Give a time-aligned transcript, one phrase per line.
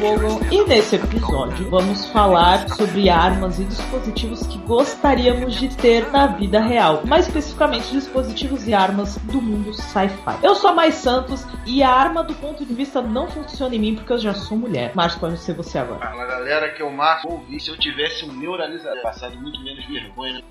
[0.00, 6.26] Vogon e nesse episódio vamos falar sobre armas e dispositivos que gostaríamos de ter na
[6.26, 10.38] vida real, mais especificamente dispositivos e armas do mundo sci-fi.
[10.42, 13.78] Eu sou a Mais Santos e a arma do ponto de vista não funciona em
[13.78, 14.92] mim porque eu já sou mulher.
[14.94, 16.00] Márcio, pode ser você agora.
[16.00, 19.84] Fala galera, que é o Marco ouvi se eu tivesse um neuralizador, passado muito menos
[19.84, 20.42] vergonha, né?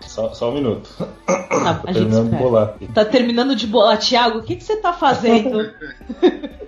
[0.00, 0.88] Só, só um minuto.
[1.26, 2.74] Tá, terminando de bolar.
[2.94, 3.98] Tá terminando de bolar.
[3.98, 5.70] Tiago, o que, que você tá fazendo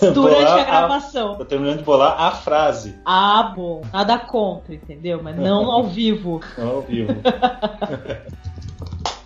[0.00, 0.14] durante
[0.44, 1.36] Bolar a gravação?
[1.36, 3.82] Tô terminando de bolar a frase, Ah, bom.
[3.92, 5.20] Nada contra, entendeu?
[5.22, 6.40] Mas não ao vivo.
[6.58, 7.14] não ao vivo.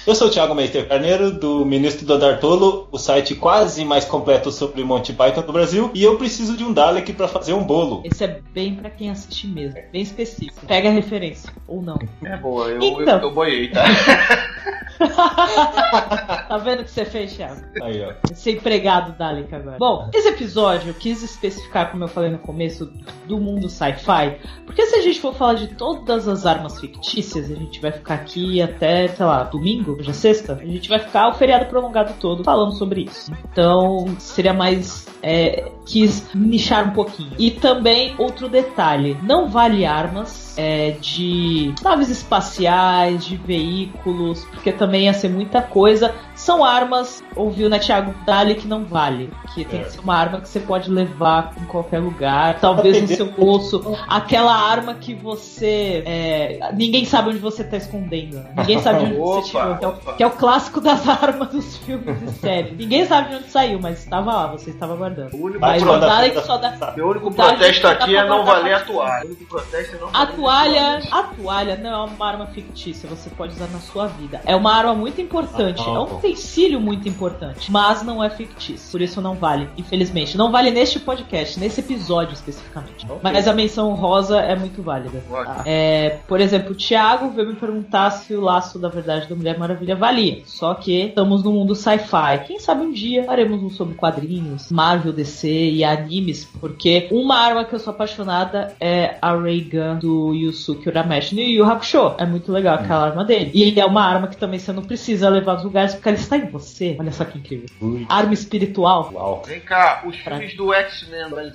[0.06, 4.50] Eu sou o Thiago Meister Carneiro, do Ministro do Adartolo, o site quase mais completo
[4.50, 8.00] sobre Monty Python do Brasil, e eu preciso de um Dalek pra fazer um bolo.
[8.04, 9.78] Esse é bem pra quem assiste mesmo.
[9.92, 10.64] Bem específico.
[10.66, 11.52] Pega a referência.
[11.66, 11.98] Ou não.
[12.24, 13.16] É boa, eu, Então.
[13.18, 13.84] eu, eu boiei, tá?
[14.98, 17.60] Tá vendo o que você fez, Thiago?
[17.82, 18.14] Aí, ó.
[18.34, 19.76] Ser empregado Dalek agora.
[19.78, 22.92] Bom, esse episódio eu quis especificar, como eu falei no começo,
[23.26, 24.38] do mundo sci-fi.
[24.64, 28.14] Porque se a gente for falar de todas as armas fictícias, a gente vai ficar
[28.14, 32.14] aqui até, sei lá, domingo, hoje é sexta, a gente vai ficar o feriado prolongado
[32.18, 33.32] todo falando sobre isso.
[33.50, 35.06] Então, seria mais.
[35.22, 37.32] É, quis nichar um pouquinho.
[37.38, 44.87] E também, outro detalhe: não vale armas é, de naves espaciais, de veículos, porque também
[44.96, 46.14] ia ser muita coisa.
[46.38, 48.14] São armas, ouviu, né, Thiago?
[48.24, 49.30] Dali que não vale.
[49.54, 49.82] Que tem É.
[49.84, 53.96] que ser uma arma que você pode levar em qualquer lugar, talvez no seu bolso.
[54.08, 56.02] Aquela arma que você.
[56.06, 58.36] é, ninguém sabe onde você tá escondendo.
[58.36, 58.52] né?
[58.56, 59.76] Ninguém sabe onde você Opa, tirou.
[59.78, 62.76] Que é, o, que é o clássico das armas dos filmes e séries.
[62.78, 65.34] Ninguém sabe de onde saiu, mas estava lá, você estava guardando.
[65.34, 66.92] O único, Mas o Dalek só dá.
[66.96, 69.24] meu único protesto aqui é não guardar valer a toalha.
[69.24, 73.28] O único protesto é não A toalha, a toalha não é uma arma fictícia, você
[73.30, 74.40] pode usar na sua vida.
[74.46, 76.20] É uma arma muito importante, Ah, é um bom.
[76.28, 78.90] Utensílio muito importante, mas não é fictício.
[78.90, 80.36] Por isso não vale, infelizmente.
[80.36, 83.04] Não vale neste podcast, nesse episódio especificamente.
[83.04, 83.18] Ok.
[83.22, 85.22] Mas a menção rosa é muito válida.
[85.64, 89.58] É, por exemplo, o Thiago veio me perguntar se o laço da verdade da Mulher
[89.58, 90.42] Maravilha valia.
[90.44, 92.44] Só que estamos no mundo sci-fi.
[92.46, 97.64] Quem sabe um dia faremos um sobre quadrinhos, Marvel, DC e animes, porque uma arma
[97.64, 102.14] que eu sou apaixonada é a Ray Gun do Yusuke Urameshi no Yu Hakusho.
[102.18, 103.50] É muito legal aquela arma dele.
[103.54, 106.36] E ele é uma arma que também você não precisa levar aos lugares porque está
[106.36, 106.96] em você.
[106.98, 107.68] Olha só que incrível.
[107.80, 109.10] Ui, Arma espiritual.
[109.12, 109.42] Uau.
[109.46, 111.52] Vem cá, os filmes do X-Men né?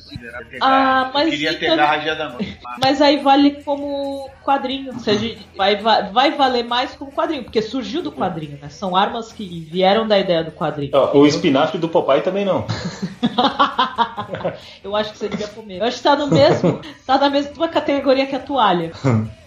[0.62, 2.40] Ah, Eu mas queria ter então- garra da mão.
[2.81, 4.94] Mas aí vale como quadrinho.
[4.94, 8.69] Ou seja, vai, vai, valer mais como quadrinho, porque surgiu do quadrinho, né?
[8.69, 10.91] São armas que vieram da ideia do quadrinho.
[10.94, 12.66] Ó, o espinafre do Popeye também não.
[14.84, 15.79] Eu acho que você devia comer.
[15.79, 16.81] Eu acho que tá no mesmo.
[17.06, 18.91] tá na mesma categoria que a toalha.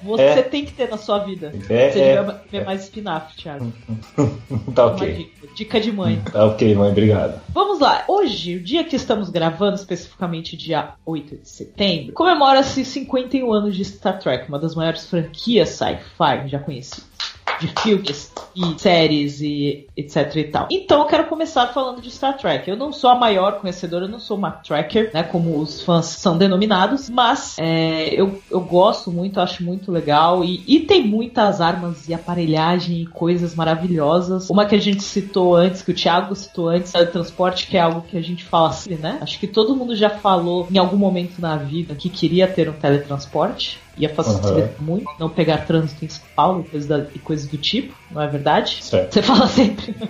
[0.06, 0.42] Você É.
[0.42, 1.52] tem que ter na sua vida.
[1.68, 3.72] É, você é, devia ver mais espinafre, Thiago.
[4.74, 5.12] Tá ok.
[5.14, 5.46] dica.
[5.54, 6.20] Dica de mãe.
[6.32, 7.40] Tá ok, mãe, obrigado.
[7.52, 8.04] Vamos lá.
[8.08, 13.84] Hoje, o dia que estamos gravando, especificamente dia 8 de setembro, comemora-se 51 anos de
[13.84, 17.06] Star Trek, uma das maiores franquias sci-fi já conhecidas.
[17.60, 20.68] De filmes e séries e etc e tal.
[20.70, 22.68] Então eu quero começar falando de Star Trek.
[22.68, 25.22] Eu não sou a maior conhecedora, eu não sou uma tracker, né?
[25.22, 30.42] Como os fãs são denominados, mas é, eu, eu gosto muito, acho muito legal.
[30.42, 34.48] E, e tem muitas armas e aparelhagem e coisas maravilhosas.
[34.48, 37.76] Uma que a gente citou antes, que o Thiago citou antes, é o transporte, que
[37.76, 39.18] é algo que a gente fala assim, né?
[39.20, 42.72] Acho que todo mundo já falou em algum momento na vida que queria ter um
[42.72, 43.85] teletransporte.
[43.98, 47.56] Ia facilitar muito, não pegar trânsito em São Paulo e coisas, da- e coisas do
[47.56, 48.78] tipo, não é verdade?
[48.82, 49.12] Certo.
[49.14, 49.94] Você fala sempre.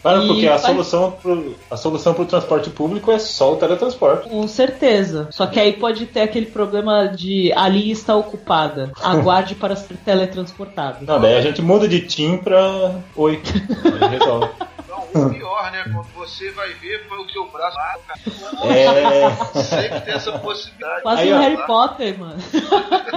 [0.00, 3.56] Claro, E porque a faz- solução, pro, a solução pro transporte público é só o
[3.56, 4.28] teletransporte.
[4.28, 5.26] Com certeza.
[5.32, 8.92] Só que aí pode ter aquele problema de a linha está ocupada.
[9.02, 11.04] Aguarde para ser teletransportado.
[11.04, 13.40] Não, daí a gente muda de TIM pra Oi.
[14.00, 14.48] Aí resolve.
[15.14, 15.84] O pior, né?
[15.84, 17.76] Quando você vai ver, foi o seu braço.
[17.76, 18.20] Cara,
[18.72, 21.02] É, Sempre tem essa possibilidade.
[21.02, 21.38] Quase Aí, ó.
[21.38, 22.36] Harry Potter, mano.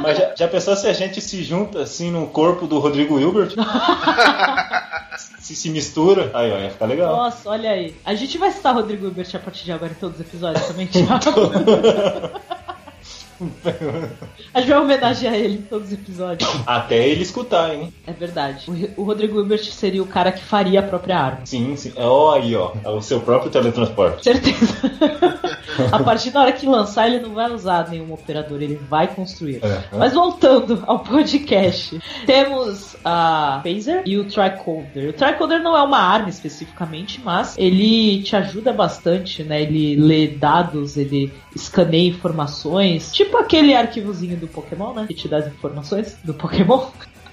[0.01, 3.51] mas já, já pensou se a gente se junta assim no corpo do Rodrigo Hilbert?
[5.39, 6.31] se se mistura?
[6.33, 7.15] Aí, ó, ia ficar legal.
[7.15, 7.95] Nossa, olha aí.
[8.05, 10.87] A gente vai citar Rodrigo Hilbert a partir de agora em todos os episódios também,
[10.87, 11.11] Thiago.
[14.53, 16.49] A gente vai homenagear ele em todos os episódios.
[16.65, 17.93] Até ele escutar, hein?
[18.05, 18.69] É verdade.
[18.69, 21.45] O, o Rodrigo Hilbert seria o cara que faria a própria arma.
[21.45, 21.93] Sim, sim.
[21.97, 22.73] Ó, aí, ó.
[22.83, 24.23] É o seu próprio teletransporte.
[24.23, 24.75] Certeza.
[25.91, 29.63] a partir da hora que lançar, ele não vai usar nenhum operador, ele vai construir.
[29.63, 29.83] É.
[29.97, 35.09] Mas voltando ao podcast, temos a Phaser e o Tricoder.
[35.09, 39.61] O Tricoder não é uma arma especificamente, mas ele te ajuda bastante, né?
[39.61, 45.05] Ele lê dados, ele escaneia informações, tipo aquele arquivozinho do Pokémon, né?
[45.07, 46.87] Que te dá as informações do Pokémon.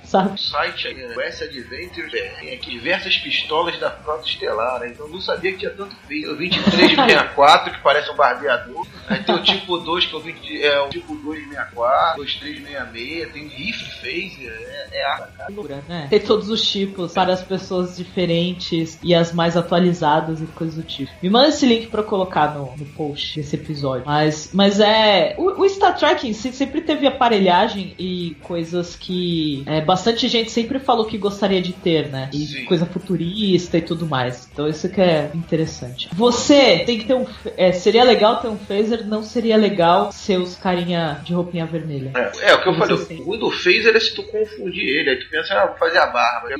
[0.08, 0.34] Sabe?
[0.34, 4.88] O site é West Adventures tem aqui diversas pistolas da frota estelar, né?
[4.88, 6.32] Então eu não sabia que tinha tanto feio.
[6.32, 8.86] O 2364, que parece um barbeador.
[9.06, 13.48] Aí tem o tipo 2, que é o, 20, é o tipo 264, 2366, tem
[13.48, 15.84] rifle phaser, é, é arma, cara.
[15.88, 16.06] Né?
[16.08, 20.82] Tem todos os tipos para as pessoas diferentes e as mais atualizadas e coisas do
[20.82, 21.10] tipo.
[21.22, 24.04] Me manda esse link pra eu colocar no, no post desse episódio.
[24.06, 25.34] Mas, mas é.
[25.38, 30.50] O, o Star Trek em si sempre teve aparelhagem e coisas que é, bastante gente
[30.50, 32.30] sempre falou que gostaria de ter, né?
[32.32, 32.64] E Sim.
[32.64, 34.48] coisa futurista e tudo mais.
[34.52, 36.08] Então isso que é interessante.
[36.12, 37.26] Você tem que ter um.
[37.56, 42.12] é, seria legal ter um phaser, não seria legal ser os carinha de roupinha vermelha.
[42.14, 44.22] É, é, o que eu Não falei, se- o ruim do phaser é se tu
[44.24, 46.48] confundir ele, aí tu pensa, ah, vou fazer a barba.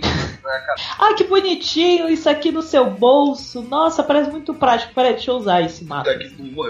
[0.99, 3.62] Ah, que bonitinho, isso aqui no seu bolso.
[3.62, 4.94] Nossa, parece muito prático.
[4.94, 6.08] Peraí, deixa eu usar esse mapa.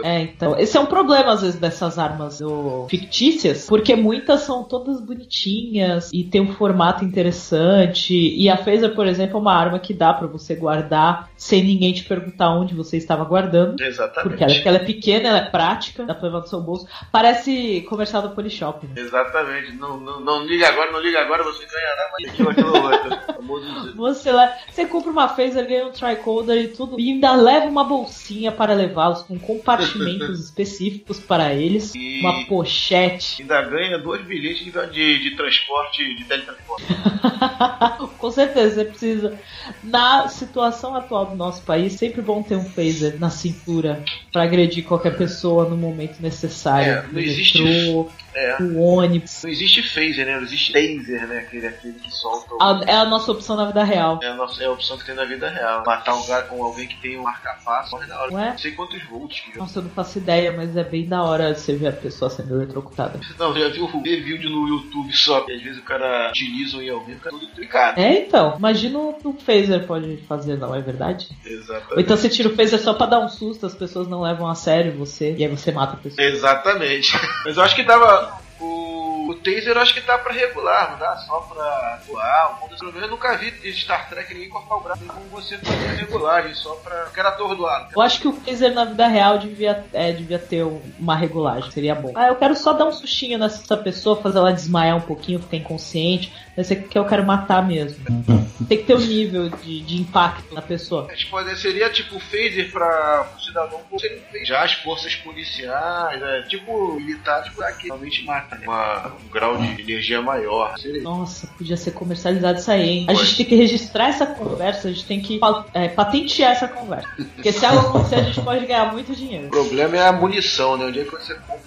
[0.05, 0.59] É, então.
[0.59, 6.11] Esse é um problema, às vezes, dessas armas do- fictícias, porque muitas são todas bonitinhas
[6.13, 8.13] e tem um formato interessante.
[8.15, 11.93] E a Phaser, por exemplo, é uma arma que dá pra você guardar sem ninguém
[11.93, 13.81] te perguntar onde você estava guardando.
[13.81, 14.29] Exatamente.
[14.29, 16.87] Porque ela, porque ela é pequena, ela é prática, dá pra levar no seu bolso.
[17.13, 18.87] Parece comercial do Polishop.
[18.87, 18.95] Né?
[18.97, 19.73] Exatamente.
[19.73, 23.35] Não, não, não liga agora, não liga agora, você ganhará mais aquilo, aquilo, outro.
[23.35, 24.31] Famoso Você,
[24.69, 28.75] você compra uma phaser, ganha um tricoder e tudo, e ainda leva uma bolsinha para
[28.75, 33.43] levá-los com compartimentos específicos para eles, E- uma pochete.
[33.43, 36.48] Ainda ganha dois bilhetes de, de, de transporte, de teletransporte.
[38.19, 39.39] com certeza, você precisa.
[39.83, 44.85] Na situação atual do nosso país, sempre bom ter um phaser na cintura para agredir
[44.85, 46.93] qualquer pessoa no momento necessário.
[46.93, 48.63] É, não existe- metrô, É.
[48.63, 49.43] no ônibus.
[49.43, 50.37] Não existe phaser, né?
[50.37, 51.39] Não existe taser, né?
[51.39, 52.63] Aquele, aquele que solta o...
[52.63, 54.21] A- é a nossa opção na vida real.
[54.23, 55.83] É a, nossa, é a opção que tem na vida real.
[55.85, 58.31] Matar um cara com alguém que tem um marca-passo, morre na hora.
[58.31, 58.51] Não é?
[58.51, 59.59] Não sei quantos volts que já.
[59.59, 62.55] Nossa, eu não faço ideia, mas é bem da hora você ver a pessoa sendo
[62.55, 63.19] eletrocutada.
[63.39, 65.41] Não, já viu ver vídeo no YouTube só.
[65.43, 68.01] que Às vezes o cara utiliza um o cara é todo tricado.
[68.01, 68.55] É, então.
[68.59, 71.29] Imagina o que o phaser pode fazer, não é verdade?
[71.45, 72.01] Ou Exatamente.
[72.03, 74.55] então você tira o phaser só pra dar um susto, as pessoas não levam a
[74.55, 76.27] sério você, e aí você mata a pessoa.
[76.27, 77.13] Exatamente.
[77.45, 78.28] Mas eu acho que dava.
[78.61, 78.98] O,
[79.31, 82.57] o taser eu acho que dá pra regular, não dá só pra voar.
[82.57, 85.27] O mundo, pelo menos eu nunca vi de Star Trek ninguém cortar o braço como
[85.29, 86.95] você fazer a regulagem, só pra.
[86.97, 87.89] Eu quero atordoar.
[87.95, 91.71] Eu acho que o phaser na vida real devia, é, devia ter um- uma regulagem,
[91.71, 92.13] seria bom.
[92.15, 95.57] Ah, eu quero só dar um sustinho nessa pessoa, fazer ela desmaiar um pouquinho, ficar
[95.57, 96.33] inconsciente.
[96.57, 98.05] Esse aqui que eu quero matar mesmo.
[98.69, 101.07] Tem que ter um nível de, de impacto na pessoa.
[101.11, 103.97] É, tipo, seria tipo phaser pra o cidadão um.
[104.45, 108.67] Já as forças policiais, é, tipo militar, tipo, aqui realmente mata né?
[108.67, 110.75] Uma- um grau de energia maior.
[111.03, 113.07] Nossa, podia ser comercializado isso aí, hein?
[113.09, 115.41] A gente tem que registrar essa conversa, a gente tem que
[115.75, 117.09] é, patentear essa conversa.
[117.35, 119.47] Porque se algo acontecer, a gente pode ganhar muito dinheiro.
[119.47, 120.87] O problema é a munição, né?
[120.87, 121.58] Onde é que você compra?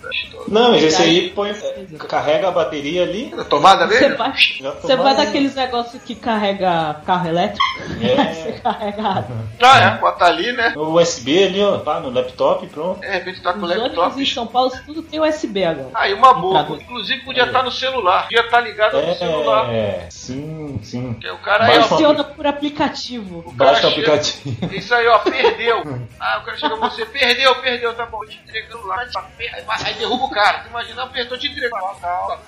[0.47, 1.53] Não, mas esse aí põe,
[2.07, 3.33] carrega a bateria ali.
[3.35, 4.17] Na tomada Você mesmo?
[4.17, 4.31] vai,
[4.81, 7.63] você vai um- daqueles negócios que carrega carro elétrico?
[8.01, 8.33] É.
[8.33, 9.27] você carrega.
[9.61, 10.73] Ah, é, bota ali, né?
[10.75, 13.03] O USB ali, ó, pá, no laptop, pronto.
[13.03, 14.21] É, de repente tá com o laptop.
[14.21, 15.89] em São Paulo tudo tem USB agora.
[15.93, 16.61] Ah, e uma boa.
[16.81, 18.23] Inclusive podia estar no celular.
[18.23, 19.73] Podia estar ligado no celular.
[19.73, 21.13] É, sim, sim.
[21.13, 23.39] Porque o cara aí, uma- Funciona por aplicativo.
[23.45, 24.75] O cara Baixa o aplicativo.
[24.75, 25.81] Isso aí, ó, perdeu.
[26.19, 29.03] Ah, o cara chega pra você, perdeu, perdeu, tá bom, te entregando lá.
[29.83, 30.59] Aí derruba o cara.
[30.59, 31.37] Tu imagina, apertou.
[31.73, 32.39] Ah, tá,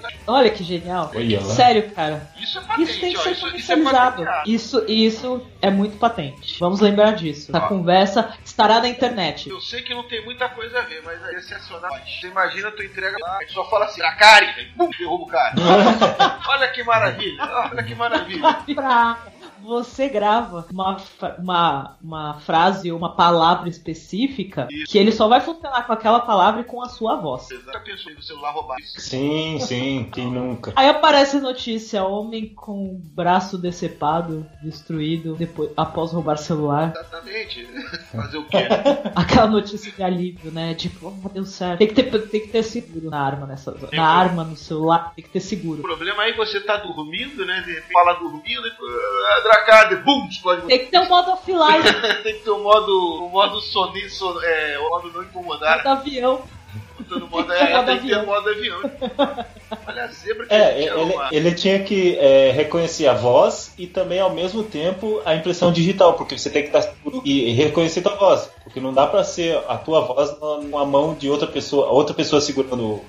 [0.00, 0.12] dar.
[0.26, 1.10] Olha que genial.
[1.14, 1.40] Olha.
[1.42, 2.30] Sério, cara.
[2.40, 3.22] Isso é patente, Isso tem que ó.
[3.22, 4.50] ser Isso, isso é comercializado.
[4.50, 6.58] Isso, isso é muito patente.
[6.58, 7.52] Vamos lembrar disso.
[7.54, 7.68] Ó.
[7.68, 9.48] conversa estará na internet.
[9.48, 11.90] Eu sei que não tem muita coisa a ver, mas é excepcional.
[11.98, 15.54] Você imagina, tu entrega lá, a gente só fala assim, Dracari, pum, derruba o cara.
[16.48, 18.58] Olha que maravilha, olha que maravilha.
[19.62, 20.96] Você grava uma,
[21.38, 24.90] uma, uma frase ou uma palavra específica Isso.
[24.90, 27.42] que ele só vai funcionar com aquela palavra e com a sua voz.
[27.42, 29.00] Você já pensou no celular roubar isso?
[29.00, 30.72] Sim, sim, quem nunca.
[30.76, 36.92] Aí aparece a notícia: homem com braço decepado, destruído, depois, após roubar celular.
[36.94, 37.64] Exatamente.
[38.12, 38.58] Fazer o quê?
[39.14, 40.74] Aquela notícia de alívio, né?
[40.74, 41.78] Tipo, oh, deu certo.
[41.78, 45.24] Tem que ter, tem que ter seguro na arma nessa Na arma, no celular, tem
[45.24, 45.82] que ter O seguro.
[45.82, 47.60] problema aí é você tá dormindo, né?
[47.60, 48.70] De repente fala dormindo e
[49.50, 50.62] Dracari, bum, explode.
[50.62, 51.82] Tem que ter um modo offline
[52.22, 55.82] Tem que ter o modo, o modo soninho, son, é, o modo não incomodar.
[55.82, 56.42] do avião.
[57.28, 58.26] Modo, é, Modo tem que ter avião.
[58.26, 58.80] modo avião.
[59.86, 63.86] Olha a zebra que É, ele, uma- ele tinha que é, reconhecer a voz e
[63.86, 66.92] também ao mesmo tempo a impressão digital, porque você tem que estar
[67.24, 71.14] e reconhecer a voz, porque não dá pra ser a tua voz na- numa mão
[71.14, 72.84] de outra pessoa, outra pessoa segurando.
[72.84, 73.04] o-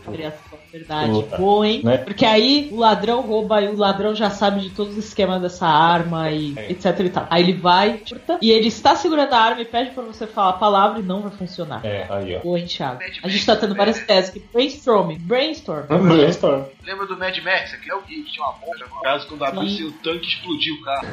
[0.72, 1.12] Verdade.
[1.12, 1.36] Puta.
[1.38, 1.82] Boa, hein?
[1.84, 1.98] Né?
[1.98, 5.68] Porque aí o ladrão rouba e o ladrão já sabe de todos os esquemas dessa
[5.68, 6.72] arma e É.
[6.72, 7.28] etc e tal.
[7.30, 10.52] Aí ele vai, curta, e ele está segurando a arma e pede pra você falar
[10.52, 11.86] a palavra e não vai funcionar.
[11.86, 12.40] É, aí ó.
[12.40, 13.02] Boa, hein, Thiago?
[13.22, 14.40] A gente tá tendo várias teses aqui.
[14.54, 15.18] Brainstorming.
[15.20, 15.84] Brainstorm.
[15.88, 16.51] Brainstorm.
[16.84, 17.74] Lembra do Mad Max?
[17.74, 18.86] Aqui é o Gui, que tinha uma bomba.
[18.90, 21.08] No caso, quando abriu o tanque, explodiu o carro.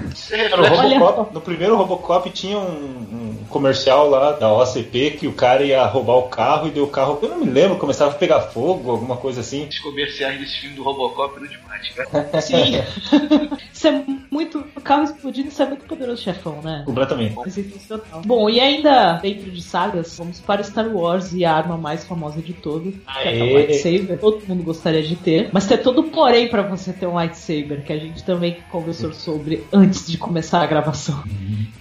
[0.98, 5.84] Robocop, no primeiro Robocop tinha um, um comercial lá da OCP que o cara ia
[5.84, 8.90] roubar o carro e deu o carro, eu não me lembro, começava a pegar fogo,
[8.90, 9.66] alguma coisa assim.
[9.66, 12.28] os comerciais desse filme do Robocop eram demais, cara.
[12.40, 12.76] Sim.
[13.72, 14.64] isso é muito.
[14.76, 16.82] O carro explodindo, isso é muito poderoso, chefão, né?
[16.84, 17.34] Completamente.
[17.34, 18.20] É.
[18.24, 22.40] Bom, e ainda dentro de sagas, vamos para Star Wars e a arma mais famosa
[22.40, 24.18] de todos, que é a lightsaber.
[24.18, 27.92] Todo mundo gostaria de ter, mas tem todo porém pra você ter um lightsaber, que
[27.92, 31.22] a gente também conversou sobre antes de começar a gravação.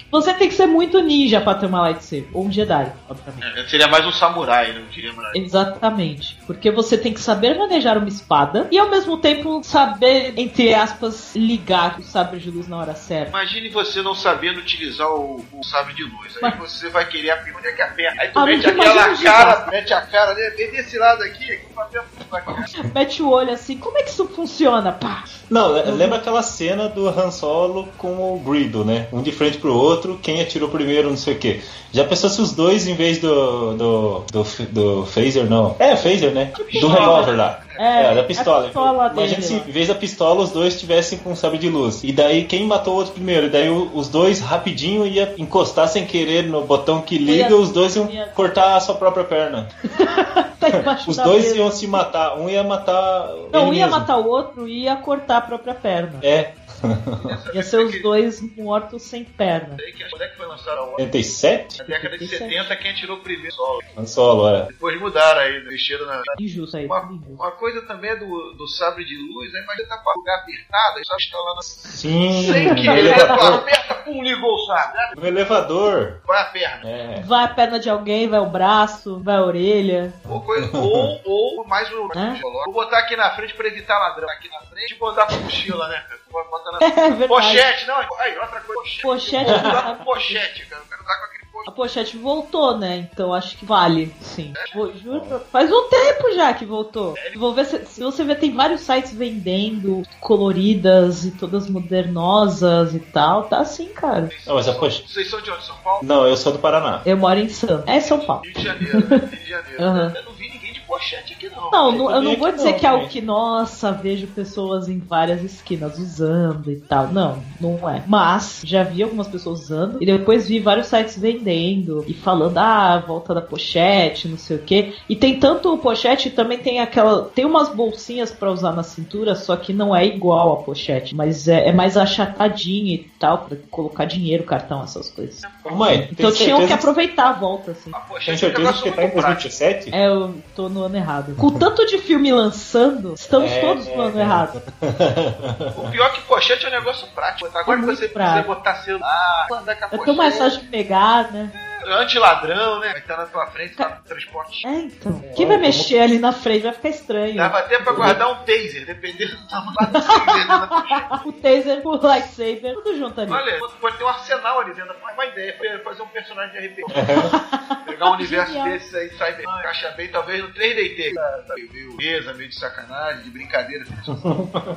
[0.10, 3.60] Você tem que ser muito ninja pra ter uma lightsaber, ou um Jedi, obviamente.
[3.60, 5.36] É, Seria mais um samurai, não diria mais.
[5.36, 6.38] Exatamente.
[6.48, 11.36] Porque você tem que saber manejar uma espada e ao mesmo tempo saber, entre aspas,
[11.36, 13.30] ligar o sabre de luz na hora certa.
[13.30, 16.36] Imagine você não sabendo utilizar o, o sabre de luz.
[16.38, 18.22] Aí Mas- você vai querer abrir onde é que aperta.
[18.22, 21.51] Aí tu Ah, mete aquela o cara, mete a cara ali, vem desse lado aqui,
[21.51, 21.88] aqui pra.
[22.93, 24.91] Mete o olho assim, como é que isso funciona?
[24.91, 25.24] Pá!
[25.50, 29.07] Não, le- lembra aquela cena do Han Solo com o Greedo, né?
[29.12, 31.62] Um de frente pro outro, quem atirou primeiro, não sei o quê.
[31.91, 33.74] Já pensou se os dois, em vez do.
[33.75, 34.19] do.
[34.31, 35.75] do, do phaser, não.
[35.79, 36.51] É, phaser, né?
[36.81, 37.60] Do revólver lá.
[37.77, 38.60] É, da pistola.
[38.60, 41.57] a pistola Imagina dele se em vez da pistola os dois estivessem com um sabre
[41.57, 42.03] de luz.
[42.03, 43.48] E daí quem matou o outro primeiro?
[43.48, 47.55] E daí o- os dois rapidinho ia encostar sem querer no botão que liga, Ia-
[47.55, 49.67] os dois iam ia- cortar a sua própria perna.
[50.60, 51.57] Tá Os dois mesa.
[51.57, 52.38] iam se matar.
[52.38, 53.29] Um ia matar.
[53.53, 53.91] Não, um ia mesmo.
[54.00, 56.19] matar o outro e ia cortar a própria perna.
[56.24, 56.51] É.
[57.55, 59.77] Ia ser os dois mortos sem perna.
[60.12, 61.79] Quando é que foi lançado a 87?
[61.79, 62.53] Na década de 87.
[62.53, 63.79] 70, quem atirou primeiro solo.
[64.05, 64.65] Solo, é.
[64.67, 66.22] Depois mudaram aí, mexeram na.
[66.39, 66.86] Injusto aí.
[66.86, 70.13] Uma, uma coisa também é do, do sabre de luz, aí imagina tá com o
[70.19, 71.62] lugar apertado, só está lá na.
[71.62, 72.51] Sim.
[72.51, 73.53] Sem querer, elevador.
[73.55, 75.00] aperta, pum, ligou o sabre.
[75.15, 76.21] No elevador.
[76.25, 76.89] Vai a perna.
[76.89, 77.21] É.
[77.21, 80.13] Vai a perna de alguém, vai o braço, vai a orelha.
[80.25, 82.09] Ou, coisa, ou, ou mais um.
[82.15, 82.38] Hã?
[82.65, 84.29] Vou botar aqui na frente pra evitar ladrão.
[84.29, 86.17] Aqui na frente e botar pra mochila, né, cara?
[86.50, 87.27] Bota na É verdade.
[87.27, 87.97] Pochete, não.
[88.19, 88.81] Aí, outra coisa.
[88.81, 89.01] Pochete.
[89.01, 90.03] Pochete.
[90.03, 90.81] Pochete, cara.
[90.83, 92.11] O cara tá com aquele A pochete.
[92.11, 93.07] pochete voltou, né?
[93.11, 94.53] Então acho que vale, sim.
[94.73, 97.15] Pô, juro, faz um tempo já que voltou.
[97.35, 102.99] Vou ver se, se você ver, tem vários sites vendendo coloridas e todas modernosas e
[102.99, 103.43] tal.
[103.43, 104.29] Tá assim, cara.
[104.45, 105.03] Não, mas a poxa.
[105.07, 105.65] Vocês são de onde?
[105.65, 105.99] São Paulo?
[106.03, 107.01] Não, eu sou do Paraná.
[107.05, 107.87] Eu moro em Santos.
[107.87, 108.43] É São Paulo.
[108.43, 108.99] Rio de Janeiro.
[109.09, 109.17] né?
[109.17, 109.83] Rio de Janeiro.
[109.83, 110.13] Aham.
[110.15, 110.56] Eu não vi
[110.88, 111.70] pochete aqui, não.
[111.72, 115.00] Não, não- eu não vou dizer não, que é algo que, nossa, vejo pessoas em
[115.00, 117.10] várias esquinas usando e tal.
[117.12, 118.03] Não, não é.
[118.08, 123.03] Mas já vi algumas pessoas usando e depois vi vários sites vendendo e falando, ah,
[123.06, 124.94] volta da pochete, não sei o que.
[125.10, 127.24] E tem tanto o pochete, também tem aquela.
[127.36, 131.48] Tem umas bolsinhas pra usar na cintura, só que não é igual a pochete, mas
[131.48, 135.41] é, é mais achatadinha e tal, pra colocar dinheiro, cartão, essas coisas.
[135.72, 137.91] Mãe, Então tinham que aproveitar a volta, assim.
[137.94, 139.50] A pochete tem certeza que tá em muito prático.
[139.50, 139.94] 2017?
[139.94, 141.36] É, eu tô no ano errado.
[141.36, 144.22] Com tanto de filme lançando, estamos É, todos no ano é.
[144.22, 144.62] errado.
[145.77, 147.50] O pior é que pochete é um negócio prático.
[147.57, 148.13] Agora É você prático.
[148.13, 150.17] precisa botar celular, andar com a É tão pochete.
[150.17, 151.51] mais fácil de pegar, né?
[151.88, 152.89] Anti-ladrão, né?
[152.89, 154.67] Vai estar na tua frente, tá no transporte.
[154.67, 155.20] É, então.
[155.36, 157.36] Quem vai mexer ali na frente vai ficar estranho.
[157.36, 161.08] Dava até pra guardar um taser, dependendo do tamanho do taser pochete.
[161.27, 163.32] O taser, o lightsaber, tudo junto ali.
[163.32, 164.96] Olha, pode ter um arsenal ali dentro.
[165.13, 166.84] Uma ideia, foi fazer um personagem de RPG.
[167.88, 168.67] Pegar um universo Genial.
[168.70, 171.13] desses aí, sai bem, encaixa bem, talvez no 3DT.
[171.56, 173.86] Meio, meio mesa, meio de sacanagem, de brincadeira.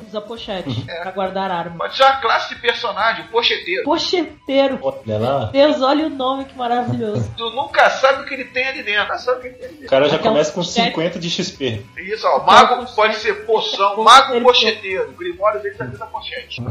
[0.06, 1.02] Usa pochete É.
[1.02, 1.76] pra guardar arma.
[1.78, 3.84] Pode ser uma classe de personagem, o pocheteiro.
[3.84, 4.78] Pocheteiro.
[4.82, 5.44] Olha lá.
[5.46, 6.99] Deus, olha o nome que maravilhoso.
[7.36, 9.18] Tu nunca sabe o que ele tem ali dentro.
[9.18, 9.90] Sabe o que ele tem ali O dentro.
[9.90, 10.88] cara já Aquela começa com pochete.
[10.88, 11.82] 50 de XP.
[11.98, 12.44] Isso, ó.
[12.44, 12.94] Mago pochete.
[12.96, 15.10] pode ser poção, mago pocheteiro.
[15.10, 16.62] O grimório dele tá dentro da pochete.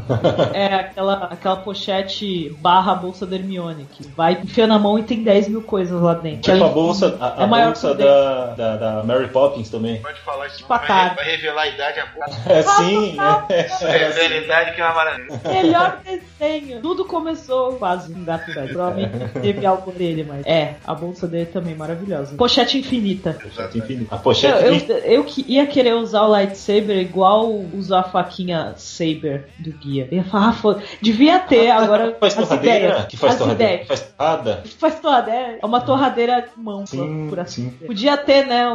[0.53, 5.23] É aquela, aquela pochete barra bolsa da Hermione, que vai enfia na mão e tem
[5.23, 6.51] 10 mil coisas lá dentro.
[6.51, 10.01] Tipo a bolsa, a, a é maior bolsa da, da, da Mary Poppins também.
[10.01, 10.61] Pode falar isso, não.
[10.61, 12.29] Tipo a Vai, vai revelar a idade a pouco.
[12.49, 13.17] É sim,
[13.49, 15.41] é, Vai revelar a idade que é uma maravilha.
[15.45, 16.81] Melhor desenho.
[16.81, 18.73] Tudo começou quase um gato velho.
[18.73, 20.45] Provavelmente teve algo dele, mas.
[20.45, 22.35] É, a bolsa dele também maravilhosa.
[22.35, 23.37] Pochete infinita.
[23.75, 28.03] Enfim, a Eu, pochete eu, eu que ia querer usar o lightsaber igual usar a
[28.03, 30.07] faquinha saber do guia.
[30.11, 30.83] Eu ia falar, ah, foda.
[31.01, 32.77] Devia ter agora faz as torradeira?
[32.77, 33.05] ideias.
[33.05, 33.73] Que faz as torradeira?
[33.73, 33.87] ideias.
[33.87, 34.63] Faz torrada?
[34.77, 35.59] Faz torradeira.
[35.61, 37.69] É uma torradeira de mão, Sim, por assim sim.
[37.69, 37.85] dizer.
[37.85, 38.65] Podia ter, né?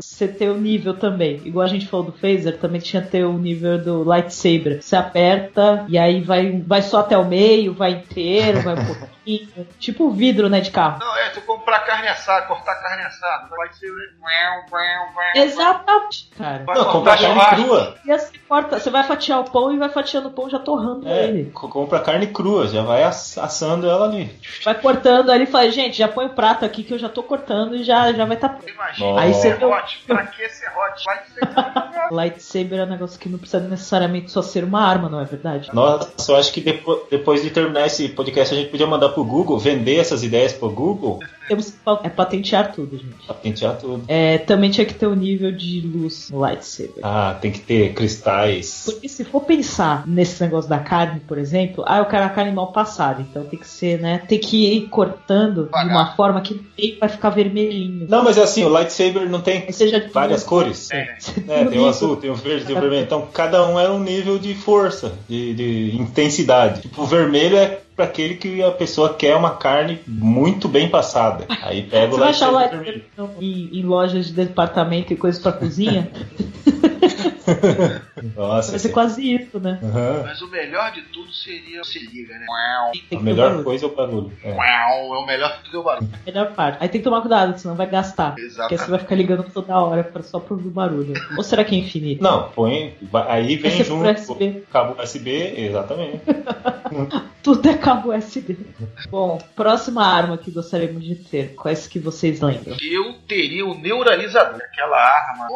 [0.00, 1.40] Você ter o nível também.
[1.44, 4.82] Igual a gente falou do phaser, também tinha que ter o nível do lightsaber.
[4.82, 9.12] Você aperta e aí vai, vai só até o meio, vai inteiro, vai um pouquinho.
[9.24, 10.98] fininho, tipo vidro, né, de carro.
[11.00, 13.48] Não, é, tu comprar carne assada, cortar carne assada.
[13.56, 13.90] Vai ser.
[15.34, 16.64] Exatamente, cara.
[16.64, 17.62] Vai Não, cortar compra carne churrasco.
[17.64, 17.94] crua.
[18.04, 21.08] E assim, corta, você vai fatiar o pão e vai fatiando o pão já torrando
[21.08, 21.50] É, ele.
[21.50, 24.30] co- compra carne crua, já vai ass- assando ela ali.
[24.64, 27.22] Vai cortando ali e fala, gente, já põe o prato aqui que eu já tô
[27.22, 28.58] cortando e já, já vai estar tá...
[28.66, 30.04] Imagina, Aí você- hot.
[30.06, 31.04] Pra que ser hot?
[32.10, 35.70] Lightsaber é um negócio que não precisa necessariamente só ser uma arma, não é verdade?
[35.72, 39.24] Nossa, eu acho que depo- depois de terminar esse podcast a gente podia mandar pro
[39.24, 43.26] Google, vender essas ideias pro Google, Temos que pa- é patentear tudo, gente.
[43.26, 44.04] patentear tudo.
[44.08, 46.94] É, também tinha que ter o nível de luz no lightsaber.
[47.02, 48.82] Ah, tem que ter cristais.
[48.86, 52.52] Porque se for pensar nesse negócio da carne, por exemplo, ah, eu quero a carne
[52.52, 54.22] mal passada, então tem que ser, né?
[54.28, 58.06] Tem que ir cortando de uma forma que nem vai ficar vermelhinho.
[58.08, 59.66] Não, mas é assim, o lightsaber não tem
[60.12, 60.88] várias cores.
[60.88, 61.16] Tem, né?
[61.48, 63.02] É, tem o azul, tem o verde, tem o vermelho.
[63.02, 66.82] Então cada um é um nível de força, de, de intensidade.
[66.82, 71.44] Tipo, o vermelho é para aquele que a pessoa quer uma carne muito bem passada.
[71.62, 73.04] Aí pega o Você vai achar vermelho.
[73.40, 76.10] em, em lojas de departamento e coisas pra cozinha?
[78.36, 79.78] Nossa, vai ser quase isso, né?
[79.82, 80.22] Aham.
[80.24, 81.82] Mas o melhor de tudo seria.
[81.84, 82.46] Se liga, né?
[83.14, 84.32] A melhor coisa é o barulho.
[84.42, 84.50] É.
[84.50, 86.10] É o melhor de tudo é o barulho.
[86.24, 86.78] Melhor parte.
[86.80, 88.34] Aí tem que tomar cuidado, senão vai gastar.
[88.34, 91.14] Porque você vai ficar ligando toda hora pra, só pro barulho.
[91.36, 92.22] Ou será que é infinito?
[92.22, 92.96] Não, põe.
[93.28, 94.48] Aí vem por junto USB.
[94.48, 96.22] o cabo USB, exatamente.
[97.42, 98.56] Tudo é cabo USB.
[99.10, 101.54] Bom, próxima arma que gostaríamos de ter.
[101.54, 102.76] Quais que vocês lembram?
[102.80, 105.48] Eu teria o neuralizador, aquela arma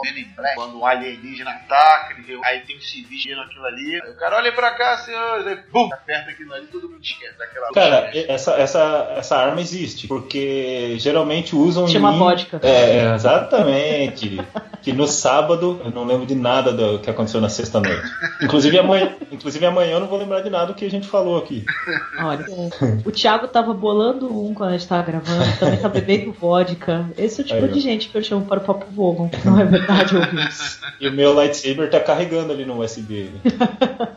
[0.54, 1.75] quando um alienígena ataca,
[2.18, 4.00] ele- aí tem um civis vendo aquilo ali.
[4.02, 7.38] Aí o cara olha pra cá, senhor, aí, bum, aperta aquilo ali, todo mundo esquece
[7.38, 12.60] daquela Cara, essa, essa, essa arma existe, porque geralmente usam Chama em vodka.
[12.62, 14.40] É, exatamente.
[14.82, 18.06] que no sábado eu não lembro de nada do que aconteceu na sexta noite.
[18.40, 21.38] Inclusive amanhã, inclusive amanhã eu não vou lembrar de nada do que a gente falou
[21.38, 21.64] aqui.
[22.20, 22.44] Olha,
[23.04, 27.04] o Thiago tava bolando um quando a gente tava gravando, também tá bebendo vodka.
[27.18, 29.28] Esse é o tipo Aí, de gente que eu chamo para o Papo Vogon.
[29.44, 30.80] Não é verdade, ouvintes?
[31.00, 33.30] E o meu lightsaber tá carregando ali no USB.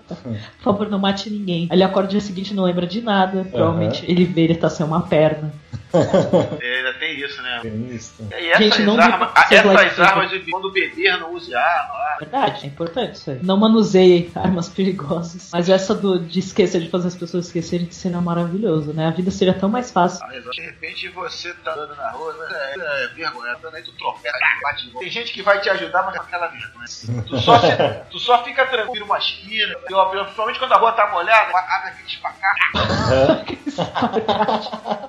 [0.07, 1.67] Por favor, não mate ninguém.
[1.71, 3.45] Ele acorda no dia seguinte e não lembra de nada.
[3.45, 5.51] Provavelmente ele vê ele tá sem uma perna.
[6.61, 7.59] É, ainda tem isso, né?
[7.61, 8.13] Tem isso.
[8.39, 11.93] E essas Gente, não armas, essas armas, de quando beber, não use arma.
[12.19, 13.39] Verdade, é importante isso aí.
[13.41, 15.49] Não manuseie armas perigosas.
[15.51, 19.07] Mas essa do, de esquecer, de fazer as pessoas esquecerem de cena maravilhoso, né?
[19.07, 20.23] A vida seria tão mais fácil.
[20.25, 22.47] ah, De repente você tá andando na rua, né?
[22.77, 24.99] é, é vergonha, andando aí tu tropeça, bate de volta.
[24.99, 27.23] Tem gente que vai te ajudar, mas é aquela vergonha.
[27.27, 27.77] Tu só, se-
[28.11, 32.55] tu só fica tranquilo uma esquina, principalmente quando a rua tá molhada, abre aquele espacar.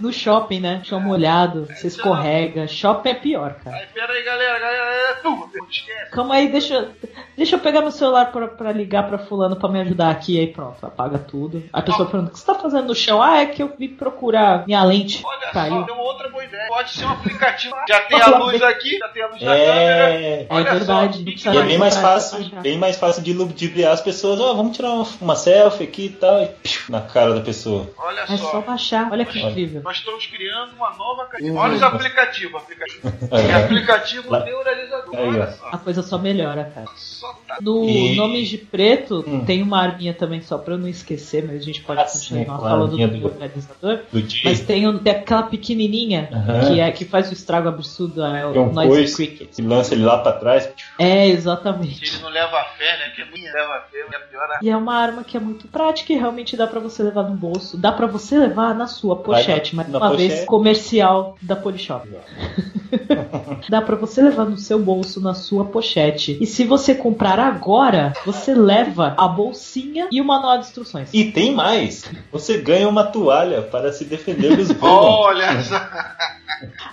[0.00, 0.80] No shopping, né?
[0.84, 2.66] Chão molhado, você escorrega.
[2.68, 3.76] Shopping é pior, cara.
[3.76, 6.10] Aí, pera aí, galera, galera, é.
[6.10, 6.90] Calma aí, deixa, eu-
[7.36, 10.38] deixa eu pegar meu celular pra, pra ligar pra fulano pra me ajudar aqui.
[10.38, 11.62] Aí pronto, apaga tudo.
[11.72, 13.22] A pessoa pergunta, o que você tá fazendo no chão?
[13.22, 15.22] Ah, é que eu vim procurar minha lente.
[15.24, 15.72] Olha Caiu.
[15.80, 16.66] só, tem uma outra boa ideia.
[16.68, 17.74] Pode ser um aplicativo.
[17.88, 19.66] Já tem a luz aqui, já tem a luz da câmera.
[19.66, 20.42] É.
[20.42, 21.38] É Olha verdade.
[21.38, 24.40] só, E é bem mais fácil, bem mais fácil de ludibriar as pessoas.
[24.40, 27.88] Ó, vamos tirar uma, uma selfie aqui e tal, e piu, na cara da pessoa.
[27.98, 28.60] Olha É só só.
[28.60, 29.08] baixar.
[29.12, 29.82] Olha que incrível.
[29.82, 31.28] Nós estamos criando uma nova.
[31.40, 31.56] Uhum.
[31.56, 32.60] Olha os aplicativos.
[32.62, 33.12] aplicativo.
[33.30, 33.40] É.
[33.50, 35.14] É aplicativo Lá- neuralizador.
[35.16, 35.68] Olha só.
[35.72, 36.86] A coisa só melhora, cara.
[36.96, 37.25] Só.
[37.60, 39.44] No E- Nomes de Preto, Hum.
[39.44, 42.34] tem uma arminha também, só pra eu não esquecer, mas a gente pode Ah, sim,
[42.36, 44.00] continuar claro, falando do do- organizador.
[44.12, 44.26] Do.
[44.44, 46.28] Mas tem, um- tem aquela pequenininha
[46.68, 49.54] que, é, que faz o estrago absurdo, é o um Noise Cricket.
[49.54, 50.68] que lança ele lá pra trás.
[50.98, 52.04] É, Se exatamente.
[52.14, 53.12] ele não leva a fé, né?
[53.14, 55.66] Que a minha leva a fé, é pior E é uma arma que é muito
[55.68, 57.76] prática e realmente dá pra você levar no bolso.
[57.78, 60.46] Dá pra você levar na sua pochete, na- na uma vez pochete.
[60.46, 62.06] comercial da Polishop.
[63.68, 66.38] Dá pra você levar no seu bolso, na sua pochete.
[66.40, 71.08] E se você comprar agora, você leva a bolsinha e o manual de instruções.
[71.12, 72.04] E tem mais.
[72.32, 74.70] Você ganha uma toalha para se defender dos!
[74.76, 75.26] Vogons.
[75.26, 75.80] Olha só.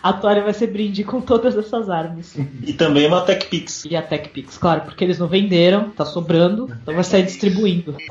[0.02, 2.36] A toalha vai ser brinde com todas essas armas.
[2.66, 3.86] E também uma Tech Pix.
[3.86, 7.96] E a TechPix, claro, porque eles não venderam, tá sobrando, então vai sair distribuindo.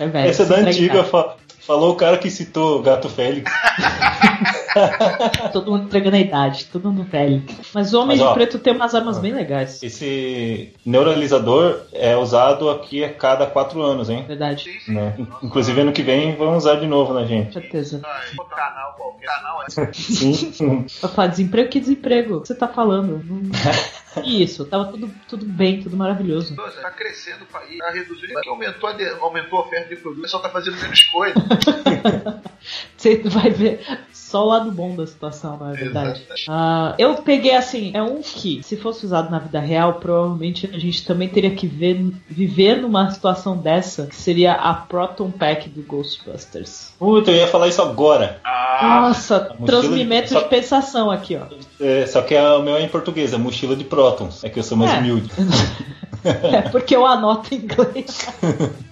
[0.00, 0.98] É, velho, Essa é da entregar.
[0.98, 1.36] antiga.
[1.68, 3.50] Fa- Falou o cara que citou o Gato Félix.
[5.52, 7.42] Todo mundo entregando a idade, todo mundo velho.
[7.74, 9.82] Mas o Homem Mas, de ó, Preto tem umas armas bem legais.
[9.82, 14.24] Esse neuralizador é usado aqui a cada quatro anos, hein?
[14.28, 14.94] Verdade, Sim, sim.
[14.94, 15.14] Né?
[15.42, 17.52] Inclusive ano que vem vão usar de novo na com gente.
[17.52, 18.00] certeza.
[18.04, 18.36] Ah, é.
[18.54, 19.62] Canal, qualquer canal.
[19.62, 19.92] é.
[19.92, 20.86] Sim.
[21.02, 21.68] Vai falar desemprego?
[21.70, 22.36] Que desemprego?
[22.36, 23.22] O que você tá falando?
[23.24, 23.50] Não-
[24.24, 26.56] Isso, tava tudo, tudo bem, tudo maravilhoso.
[26.56, 28.32] Tá crescendo o país, tá reduzindo.
[28.32, 31.34] Porque aumentou a, de- aumentou a oferta de produto, o pessoal tá fazendo menos coisa.
[32.96, 33.80] Você vai ver
[34.12, 36.22] só o lado bom da situação, na verdade.
[36.48, 40.78] Uh, eu peguei assim, é um que, se fosse usado na vida real, provavelmente a
[40.78, 45.82] gente também teria que ver, viver numa situação dessa, que seria a Proton Pack do
[45.82, 46.92] Ghostbusters.
[46.98, 48.38] Puta, eu ia falar isso agora.
[48.44, 50.40] Ah, Nossa, transmimento de, só...
[50.42, 51.46] de pensação aqui, ó.
[51.80, 54.44] É, só que o meu é em português, é mochila de prótons.
[54.44, 54.98] É que eu sou mais é.
[54.98, 55.28] humilde.
[56.24, 58.28] é porque eu anoto em inglês.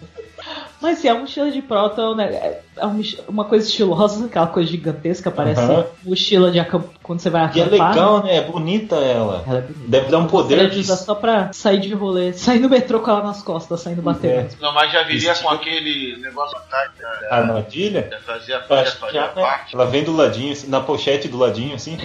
[0.83, 2.27] Mas sim, é uma mochila de próton, né?
[2.27, 2.87] É, é
[3.27, 5.85] uma coisa estilosa, aquela coisa gigantesca, parece uhum.
[6.05, 6.63] mochila de
[7.03, 7.59] quando você vai acampar.
[7.59, 8.37] E é legal, né?
[8.37, 9.43] É bonita ela.
[9.47, 9.89] Ela é bonita.
[9.89, 10.59] Deve dar um poder.
[10.59, 14.03] Ela usa só pra sair de rolê, sair no metrô com ela nas costas, saindo
[14.03, 14.33] batendo.
[14.33, 14.49] É.
[14.61, 16.91] Não, mas já viria com aquele negócio atrás.
[17.31, 18.09] A armadilha?
[18.11, 19.75] Já fazia, fazia, fazia já, parte.
[19.75, 21.97] Ela vem do ladinho, assim, na pochete do ladinho, assim.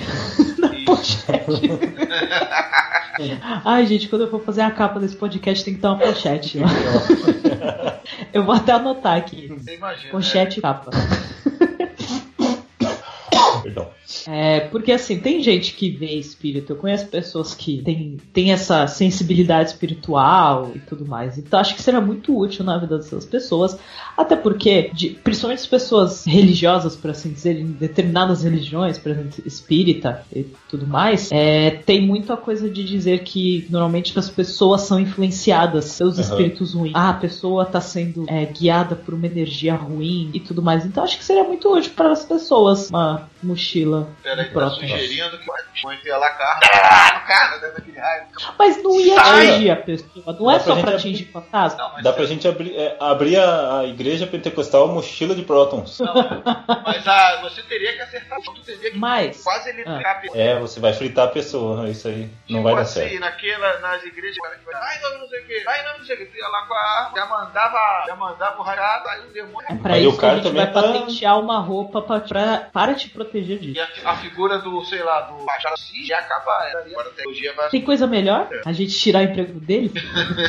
[0.57, 1.69] na pochete.
[3.63, 6.59] Ai, gente, quando eu for fazer a capa desse podcast tem que ter uma pochete
[8.33, 9.53] eu vou até anotar aqui.
[9.67, 10.69] Imagina, pochete e né?
[10.69, 10.91] capa.
[13.71, 13.89] Perdão.
[14.27, 18.85] É, porque assim, tem gente que vê espírito, eu conheço pessoas que têm, têm essa
[18.87, 21.37] sensibilidade espiritual e tudo mais.
[21.37, 23.77] Então acho que seria muito útil na vida dessas pessoas,
[24.17, 29.31] até porque, de, principalmente as pessoas religiosas, por assim dizer, em determinadas religiões, por exemplo,
[29.45, 34.81] espírita e tudo mais, é, tem muito a coisa de dizer que normalmente as pessoas
[34.81, 36.21] são influenciadas pelos uhum.
[36.21, 36.93] espíritos ruins.
[36.93, 40.85] Ah, a pessoa está sendo é, guiada por uma energia ruim e tudo mais.
[40.85, 43.60] Então acho que seria muito útil para as pessoas uma mochila.
[44.21, 46.59] Peraí, tá sugerindo que vai enfiar lá carro
[47.13, 48.23] no carro, né, daquele raio.
[48.57, 51.77] Mas não ia atingir a pessoa, não é só pra atingir fantasma.
[51.77, 55.99] Não, Dá pra gente abrir, é, abrir a, a, igreja pentecostal mochila de prótons.
[55.99, 56.13] Não,
[56.85, 60.21] mas ah, você teria que acertar tudo, teria que mas, quase ele ah.
[60.33, 63.19] É, você vai fritar a pessoa, isso aí não tipo vai dar assim, certo.
[63.19, 64.37] naquela, nas igrejas,
[64.73, 66.73] ai não, não sei o que, ai não, não sei o que, ia lá com
[66.73, 69.67] a arma, já mandava, já mandava o rajado, aí o demônio...
[69.69, 70.81] É pra isso o cara que a gente vai tá...
[70.81, 73.77] patentear uma roupa pra, pra, para te proteger disso.
[73.77, 76.59] E a, a figura do, sei lá, do Machado Assis já acaba.
[76.59, 76.91] Né?
[76.91, 77.69] Agora a tecnologia vai.
[77.69, 78.47] Tem coisa melhor?
[78.51, 78.61] É.
[78.65, 79.91] A gente tirar o emprego dele?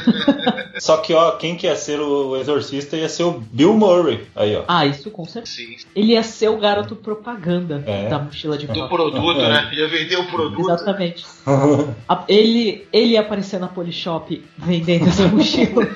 [0.78, 4.26] Só que, ó, quem quer ser o exorcista ia ser o Bill Murray.
[4.34, 4.64] Aí, ó.
[4.66, 5.56] Ah, isso com certeza.
[5.56, 5.76] Sim.
[5.94, 8.08] Ele ia ser o garoto propaganda é.
[8.08, 9.48] da mochila de Do produto, é.
[9.48, 9.70] né?
[9.72, 10.60] Ia vender o produto.
[10.60, 11.24] Exatamente.
[12.28, 15.86] ele, ele ia aparecer na Polishop vendendo essa mochila.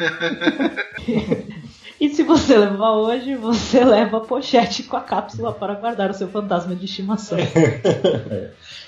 [2.01, 6.15] E se você levar hoje, você leva a pochete com a cápsula para guardar o
[6.15, 7.39] seu fantasma de estimação.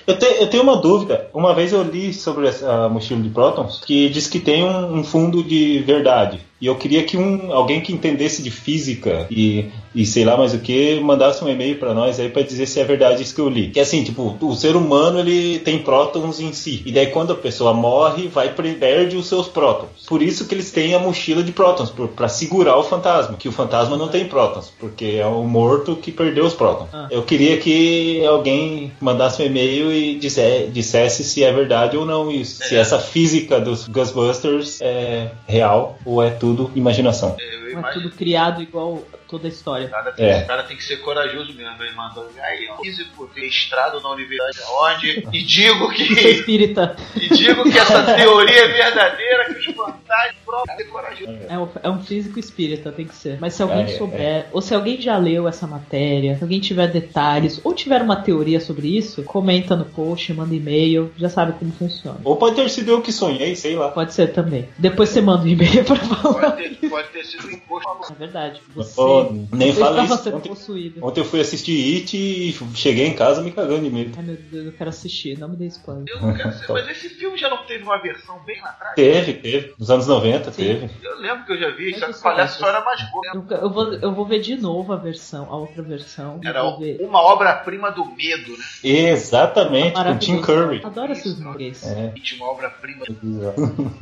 [0.07, 1.29] Eu, te, eu, tenho uma dúvida.
[1.31, 5.03] Uma vez eu li sobre a mochila de prótons que diz que tem um, um
[5.03, 6.39] fundo de verdade.
[6.61, 10.53] E eu queria que um, alguém que entendesse de física e, e sei lá mais
[10.53, 13.41] o que mandasse um e-mail para nós aí para dizer se é verdade isso que
[13.41, 13.69] eu li.
[13.69, 16.83] Que é assim, tipo, o ser humano ele tem prótons em si.
[16.85, 19.89] E daí quando a pessoa morre, vai perde os seus prótons.
[20.07, 23.51] Por isso que eles têm a mochila de prótons para segurar o fantasma, que o
[23.51, 26.89] fantasma não tem prótons, porque é o morto que perdeu os prótons.
[26.93, 27.07] Ah.
[27.09, 32.29] Eu queria que alguém mandasse um e-mail e disse, dissesse se é verdade ou não
[32.29, 32.61] isso.
[32.63, 32.67] É.
[32.67, 37.35] Se essa física dos Ghostbusters é real ou é tudo tudo imaginação.
[37.39, 39.87] É, é tudo criado igual toda a história.
[39.87, 40.43] Cara tem, é.
[40.43, 41.83] O cara tem que ser corajoso mesmo.
[41.83, 46.03] Ele mandou aí, ó, físico mestrado na universidade onde e digo que.
[46.03, 46.95] espírita.
[47.15, 51.39] E digo que essa teoria é verdadeira, que os fantasmas próprios ser corajoso.
[51.47, 53.37] É um, é um físico espírita, tem que ser.
[53.39, 54.47] Mas se alguém é, souber, é.
[54.51, 58.59] ou se alguém já leu essa matéria, se alguém tiver detalhes, ou tiver uma teoria
[58.59, 62.19] sobre isso, comenta no post, manda e-mail, já sabe como funciona.
[62.23, 63.89] Ou pode ter sido eu que sonhei, sei lá.
[63.91, 64.67] Pode ser também.
[64.77, 66.51] Depois você manda um e-mail pra falar.
[66.51, 67.89] Pode ter, pode ter sido imposto.
[68.11, 68.61] É verdade.
[68.75, 68.99] Você.
[68.99, 69.18] Oh
[69.51, 70.35] nem fala isso.
[70.35, 74.13] Ontem, ontem, eu fui assistir It e cheguei em casa me cagando de medo.
[74.17, 76.05] Ai meu Deus, eu quero assistir, não me dê spoiler.
[76.07, 78.95] Eu não quero assistir, mas esse filme já não teve uma versão bem lá atrás?
[78.95, 79.73] Teve, teve.
[79.77, 80.63] Nos anos 90 Sim.
[80.63, 80.89] teve.
[81.03, 83.21] Eu lembro que eu já vi, só que o palhaço só era mais bom.
[83.33, 86.39] Eu, eu, vou, eu vou ver de novo a versão, a outra versão.
[86.43, 88.65] Era uma obra-prima do medo, né?
[88.83, 90.81] Exatamente, com Tim Curry.
[90.83, 91.85] Adoro esses nomes.
[91.85, 92.13] É.
[92.37, 93.05] Uma obra-prima.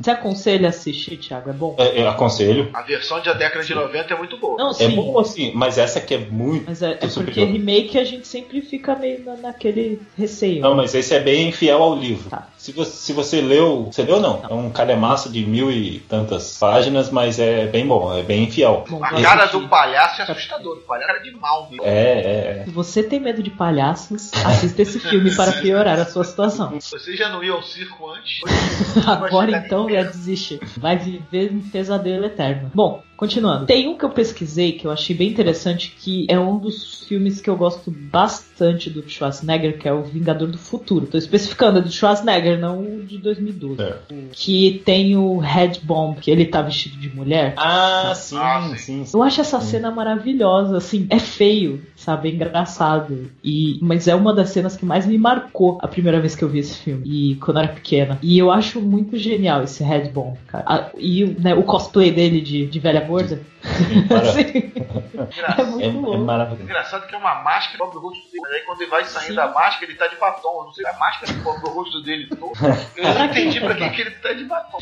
[0.00, 1.50] Você aconselha assistir, Thiago?
[1.50, 1.76] É bom?
[1.78, 2.70] É, eu aconselho.
[2.72, 4.56] A versão da década de 90 é muito boa.
[4.56, 6.64] Não, é bom assim, mas essa aqui é muito.
[6.66, 10.60] Mas é, é porque remake a gente sempre fica meio na, naquele receio.
[10.60, 12.28] Não, mas esse é bem fiel ao livro.
[12.28, 12.48] Tá.
[12.68, 13.88] Se você, se você leu.
[13.90, 14.42] Você leu não?
[14.42, 14.50] não?
[14.50, 18.84] É um calemaço de mil e tantas páginas, mas é bem bom, é bem fiel.
[18.86, 20.76] Bom, a cara do palhaço é assustador.
[20.76, 21.66] O palhaço é de mal.
[21.70, 21.82] Mesmo.
[21.82, 22.64] É, é, é.
[22.66, 26.74] Se você tem medo de palhaços, assista esse filme para piorar a sua situação.
[26.78, 28.40] Você já não ia ao circo antes?
[29.06, 30.60] Agora então já desiste.
[30.76, 32.70] Vai viver um pesadelo eterno.
[32.74, 33.66] Bom, Continuando.
[33.66, 37.40] Tem um que eu pesquisei que eu achei bem interessante, que é um dos filmes
[37.40, 41.04] que eu gosto bastante do Schwarzenegger, que é o Vingador do Futuro.
[41.04, 43.80] Tô especificando, é do Schwarzenegger, não o de 2012.
[43.82, 43.96] É.
[44.32, 47.54] Que tem o Red Bomb, que ele tá vestido de mulher.
[47.56, 48.76] Ah, sim, Ah, sim.
[48.76, 49.04] sim.
[49.04, 49.16] sim.
[49.16, 52.28] Eu acho essa cena maravilhosa, assim, é feio, sabe?
[52.28, 53.30] É engraçado.
[53.42, 56.48] E, mas é uma das cenas que mais me marcou a primeira vez que eu
[56.48, 57.02] vi esse filme.
[57.06, 58.18] E quando eu era pequena.
[58.22, 60.64] E eu acho muito genial esse Red Bomb, cara.
[60.66, 63.40] Ah, e né, o cosplay dele de, de velha gorda.
[63.62, 64.72] Assim,
[65.58, 66.18] é muito É, é louco.
[66.18, 66.62] maravilhoso.
[66.62, 68.40] Engraçado que é uma máscara cobre o rosto dele.
[68.42, 69.34] Mas aí quando ele vai saindo Sim.
[69.34, 70.64] da máscara, ele tá de batom.
[70.64, 72.47] Não sei a máscara que cobre o rosto dele todo.
[72.96, 74.78] Eu não entendi pra que, que ele tá de batom.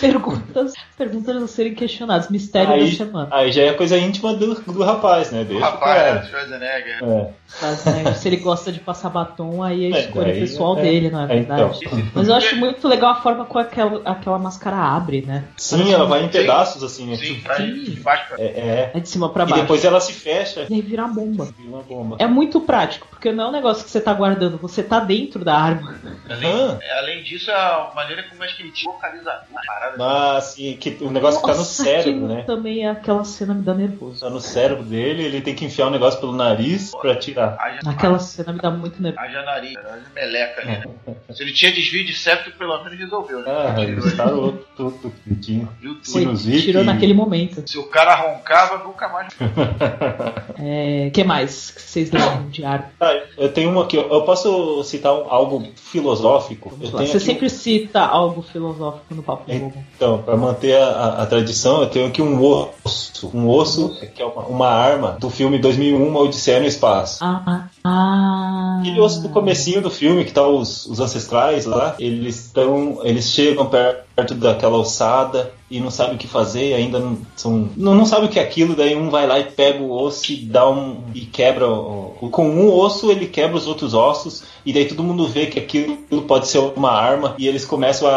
[0.00, 2.28] Perguntas, perguntas a serem questionadas.
[2.30, 3.28] Mistério Aí- da semana.
[3.30, 5.42] Aí já é coisa íntima do, do rapaz, né?
[5.42, 6.26] O Deixa o rapaz, né?
[6.30, 6.98] Schwarzenegger.
[7.04, 7.30] É.
[7.62, 10.78] Mas, né, se ele gosta de passar batom, aí é a É, escolha daí- pessoal
[10.78, 10.82] é.
[10.82, 11.56] dele, não é É, então.
[11.56, 11.78] verdade?
[11.88, 15.44] Filme Mas eu é- acho muito legal a forma como aquela, aquela máscara abre, né?
[15.56, 16.30] Sim, ela vai em Sim.
[16.30, 17.16] pedaços assim, né?
[17.16, 18.90] Sim, Tipo, vai de baixo pra É, é.
[18.94, 19.62] É de cima pra E baixo.
[19.62, 20.66] depois ela se fecha.
[20.68, 21.44] E aí vira uma bomba.
[21.56, 22.16] Vira uma bomba.
[22.18, 25.44] É muito prático, porque não é um negócio que você tá guardando, você tá dentro
[25.44, 25.94] da arma.
[26.28, 26.78] Ah.
[26.92, 29.42] Além disso, a maneira como é que ele tinha localizador.
[29.66, 29.96] Parada.
[30.00, 32.42] Ah, sim, que o negócio fica no Nossa, cérebro, aquilo né?
[32.42, 34.20] Também é aquela cena me dá nervoso.
[34.20, 37.56] Tá no cérebro dele, ele tem que enfiar o negócio pelo nariz pra tirar.
[37.58, 39.24] Haja, Aquela cena me dá muito nervoso.
[39.24, 40.70] haja nariz, haja meleca ali.
[40.70, 41.14] né?
[41.32, 43.44] Se ele tinha desvio de septo, pelo menos resolveu, né?
[43.48, 44.10] Ah, ele Tirou ali.
[44.12, 45.66] estarou tudo que.
[46.04, 47.62] Foi, Sinusite tirou e- naquele momento.
[47.68, 49.28] Se o cara roncava, nunca mais.
[50.58, 52.90] É, que mais que vocês lembram de arma?
[53.00, 56.63] Ah, eu tenho uma aqui, eu posso citar um- algo filosófico?
[56.80, 59.58] Você aqui sempre cita algo filosófico no Papo É.
[59.58, 59.74] Globo.
[59.96, 63.30] Então, para manter a, a- tradição, eu tenho aqui um osso.
[63.34, 67.22] Um osso, que é uma, uma arma do filme 2001, Uma Odisseia no Espaço.
[67.22, 68.78] Ah, ah.
[68.80, 73.00] Aquele osso do comecinho do filme, que tá os, os ancestrais lá, eles estão.
[73.02, 77.70] Eles chegam perto daquela ossada e não sabem o que fazer, ainda não são.
[77.76, 80.30] Não, não sabe o que é aquilo, daí um vai lá e pega o osso
[80.32, 80.98] e dá um.
[81.14, 81.66] e quebra.
[81.68, 85.58] o- com um osso ele quebra os outros ossos, e daí todo mundo vê que
[85.58, 88.12] aquilo pode ser uma arma, e eles começam a,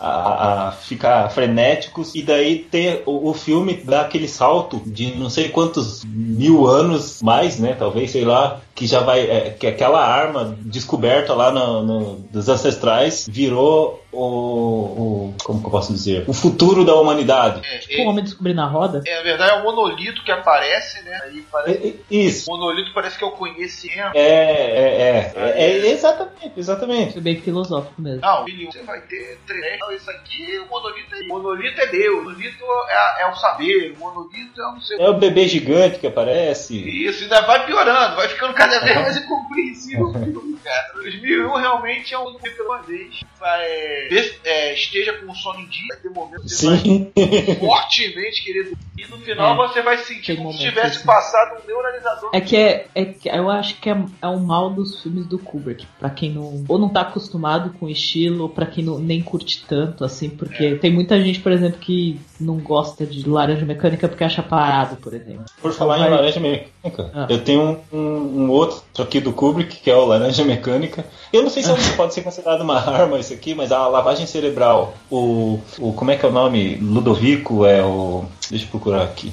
[0.00, 5.28] a- a- ficar frenéticos, e daí tem, o, o filme dá aquele salto de não
[5.30, 7.74] sei quantos mil anos mais, né?
[7.78, 9.20] Talvez, sei lá, que já vai.
[9.30, 15.34] é, que aquela arma descoberta lá no, no- dos ancestrais virou o, o.
[15.44, 16.24] Como que eu posso dizer?
[16.28, 17.60] O futuro da humanidade.
[17.66, 19.02] É, Tipo o homem descobrindo a roda.
[19.06, 21.20] é, na verdade, é o monolito que aparece, né?
[21.24, 21.86] Aí parece.
[21.86, 22.50] É, é, Isso.
[22.50, 24.16] O monolito parece que é o conhecimento.
[24.16, 27.12] É, é, é, é, é, exatamente, exatamente.
[27.12, 28.20] Foi bem filosófico mesmo.
[28.20, 29.78] Não, filho, você vai ter três.
[29.80, 31.20] Não, isso aqui, o monolito é.
[31.20, 32.18] O monolito é Deus.
[32.20, 33.94] O monolito é, é o saber.
[33.96, 36.76] O monolito é o não sei o É o bebê gigante que aparece.
[37.06, 40.92] Isso, ainda vai piorando, vai ficando cada vez mais incompreensível o filme, cara.
[40.94, 43.20] 2001 realmente é um filme pela vez.
[43.38, 43.68] Vai,
[44.08, 47.12] ver- é, esteja com o sono em dia, vai ter momentos que você Sim.
[47.14, 48.76] vai fortemente querer dormir.
[49.00, 49.68] E no final É.
[49.68, 51.06] você vai sentir como se tivesse assim.
[51.06, 52.30] passado um neuralizador.
[52.32, 55.38] É que é, é que eu acho que é, é um mal dos filmes do
[55.38, 55.86] Kubrick.
[55.98, 56.64] Pra quem não.
[56.68, 60.28] Ou não tá acostumado com o estilo, ou pra quem não, nem curte tanto, assim,
[60.28, 64.96] porque tem muita gente, por exemplo, que não gosta de laranja mecânica porque acha parado,
[64.96, 65.44] por exemplo.
[65.60, 66.10] Por falar em Vai.
[66.10, 67.26] laranja mecânica, Ah.
[67.28, 71.04] eu tenho um, um- um outro aqui do Kubrick, que é o laranja mecânica.
[71.32, 74.94] Eu não sei se pode ser considerado uma arma isso aqui, mas a lavagem cerebral,
[75.10, 76.76] o, o como é que é o nome?
[76.76, 78.24] Ludovico é o.
[78.50, 79.32] Deixa eu procurar aqui.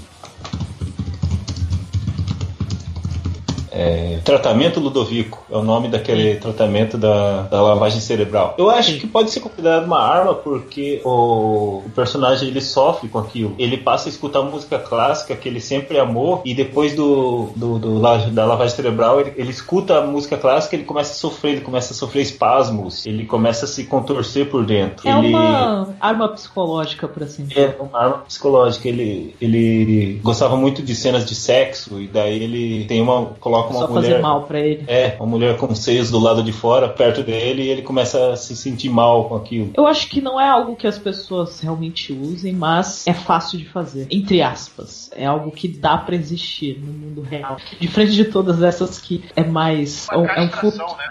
[3.77, 8.55] É, tratamento Ludovico é o nome daquele tratamento da, da lavagem cerebral.
[8.57, 13.19] Eu acho que pode ser considerado uma arma porque o, o personagem ele sofre com
[13.19, 13.53] aquilo.
[13.59, 17.99] Ele passa a escutar música clássica que ele sempre amou e depois do, do, do
[18.31, 21.93] da lavagem cerebral ele, ele escuta a música clássica ele começa a sofrer, ele começa
[21.93, 25.07] a sofrer espasmos, ele começa a se contorcer por dentro.
[25.07, 27.75] É ele, uma arma psicológica, por assim dizer.
[27.79, 28.87] é uma arma psicológica.
[28.87, 33.81] Ele, ele gostava muito de cenas de sexo e daí ele tem uma coloca uma
[33.81, 34.83] Só mulher fazer mal pra ele.
[34.87, 38.35] é, uma mulher com seios do lado de fora, perto dele, e ele começa a
[38.35, 39.71] se sentir mal com aquilo.
[39.75, 43.65] Eu acho que não é algo que as pessoas realmente usem, mas é fácil de
[43.65, 44.07] fazer.
[44.09, 45.09] Entre aspas.
[45.15, 47.57] É algo que dá pra existir no mundo real.
[47.79, 50.07] Diferente de todas essas que é mais.
[50.11, 50.85] É um, Uma é um futuro.
[50.97, 51.07] né?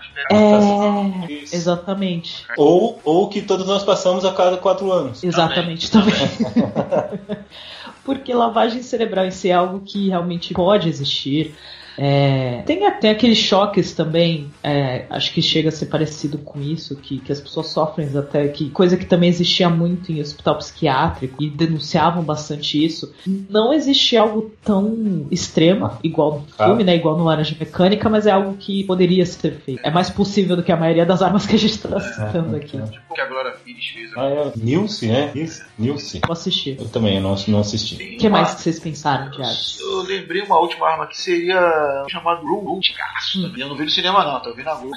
[1.29, 1.55] É, Isso.
[1.55, 2.45] exatamente.
[2.57, 5.23] Ou, ou que todos nós passamos a cada quatro anos.
[5.23, 6.15] Exatamente, também.
[8.05, 11.55] Porque lavagem cerebral em si é algo que realmente pode existir.
[11.99, 16.97] É, tem até aqueles choques também, é, acho que chega a ser parecido com isso,
[16.97, 21.43] que, que as pessoas sofrem até, que coisa que também existia muito em hospital psiquiátrico
[21.43, 23.13] e denunciavam bastante isso.
[23.49, 26.67] Não existe algo tão extremo, igual no Ah.
[26.67, 26.97] filme, né?
[26.97, 29.81] Igual no Laranja Mecânica, mas é algo que poderia ser feito.
[29.83, 32.79] É mais possível do que a maioria das armas que a gente tá citando aqui.
[32.81, 34.11] Tipo o que a Glória Pires fez.
[34.17, 34.53] Ah, é.
[34.57, 35.31] Nilce, né?
[35.35, 36.21] Isso, Nilce.
[36.27, 36.77] Vou assistir.
[36.79, 37.95] Eu também, eu não, não assisti.
[37.95, 39.79] O que mais que vocês pensaram de arte?
[39.81, 41.57] Eu lembrei uma última arma que seria
[41.87, 43.47] uh, chamado Room Room de caço.
[43.47, 43.53] Hum.
[43.57, 44.97] Eu não vi no cinema, não, tô vendo a Globo.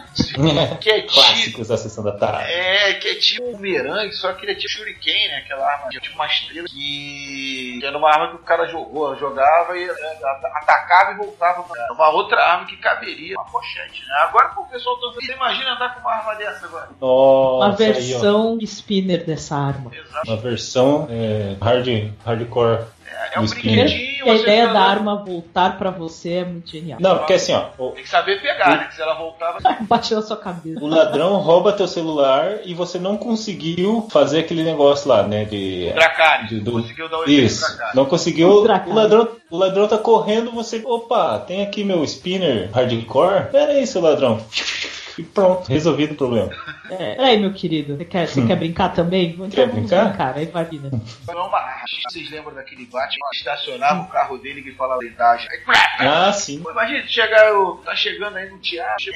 [0.80, 2.52] que é Clássicos da sessão da tarde.
[2.52, 5.38] É, que é tipo um bumerangue, só que ele é tipo Shuriken, né?
[5.38, 9.84] Aquela arma, tipo uma estrela que era uma arma que o cara jogou, jogava e
[9.84, 10.20] é,
[10.56, 11.64] atacava e voltava.
[11.64, 11.94] Pra...
[11.94, 14.14] Uma outra arma que caberia uma pochete, né?
[14.22, 16.90] Agora o pessoal tá você imagina andar com uma arma dessa agora.
[17.00, 19.92] Nossa, uma versão aí, spinner dessa arma.
[19.94, 20.28] Exato.
[20.28, 22.86] Uma versão é, hard, hardcore.
[23.20, 24.30] É, é um brinquedinho.
[24.30, 27.00] A ideia da arma voltar pra você é muito genial.
[27.02, 27.66] Não, porque assim, ó.
[27.92, 28.78] Tem que saber pegar, o...
[28.78, 28.86] né?
[28.86, 29.68] Que se ela voltar, você...
[29.84, 30.80] Bate na sua cabeça.
[30.80, 35.46] O ladrão rouba teu celular e você não conseguiu fazer aquele negócio lá, né?
[35.46, 35.92] De.
[35.94, 36.60] Dracari.
[36.62, 36.72] Do...
[36.72, 37.66] Conseguiu dar o Isso.
[37.94, 38.50] Não conseguiu.
[38.50, 40.82] O, o, ladrão, o ladrão tá correndo, você.
[40.86, 43.52] Opa, tem aqui meu spinner hardcore.
[43.52, 44.40] Pera aí, seu ladrão.
[45.20, 46.50] E pronto, resolvido o problema.
[46.90, 48.48] É, peraí, meu querido, você quer, você hum.
[48.48, 49.32] quer brincar também?
[49.32, 50.08] Então, quer brincar?
[50.08, 50.38] brincar?
[50.38, 50.90] Aí vai vir, né?
[52.10, 55.50] Vocês lembram daquele Batman que estacionava o carro dele e falava blindagem?
[56.00, 56.62] Ah, sim.
[56.62, 57.52] Pô, imagina, chegar,
[57.84, 59.12] tá chegando aí no teatro.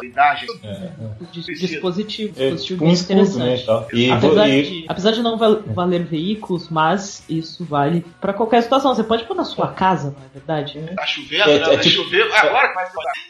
[0.00, 0.48] Blindagem.
[0.64, 0.90] É, é.
[1.30, 2.34] Dispositivo.
[2.36, 3.56] É, dispositivo um escudo, né?
[3.64, 3.88] Tal.
[3.92, 4.62] E, apesar, e...
[4.62, 8.92] De, apesar de não valer veículos, mas isso vale pra qualquer situação.
[8.92, 10.80] Você pode pôr na sua casa, não é verdade?
[10.96, 11.74] Tá chovendo, é, né?
[11.74, 12.34] É, tipo, chovendo.
[12.34, 12.84] Agora que vai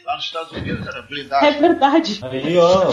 [0.05, 1.57] lá nos Estados Unidos, era blindagem blindagem.
[1.57, 2.19] É verdade.
[2.23, 2.91] Aí, ó,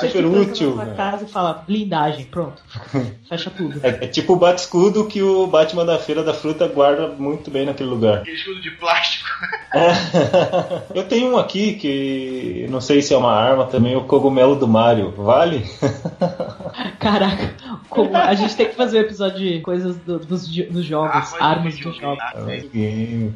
[0.00, 0.76] super útil.
[0.76, 2.62] Na casa e fala blindagem, pronto.
[3.28, 3.80] Fecha tudo.
[3.82, 7.66] É, é tipo o bate-escudo que o Batman da Feira da Fruta guarda muito bem
[7.66, 8.18] naquele lugar.
[8.18, 9.28] Aquele escudo de plástico.
[9.74, 10.94] É.
[10.98, 14.68] Eu tenho um aqui que não sei se é uma arma também, o cogumelo do
[14.68, 15.12] Mario.
[15.16, 15.64] Vale?
[16.98, 17.54] Caraca,
[17.88, 21.34] como a gente tem que fazer o um episódio de coisas do, dos, dos jogos,
[21.38, 22.18] ah, armas dos jogos.
[22.20, 22.34] Ah,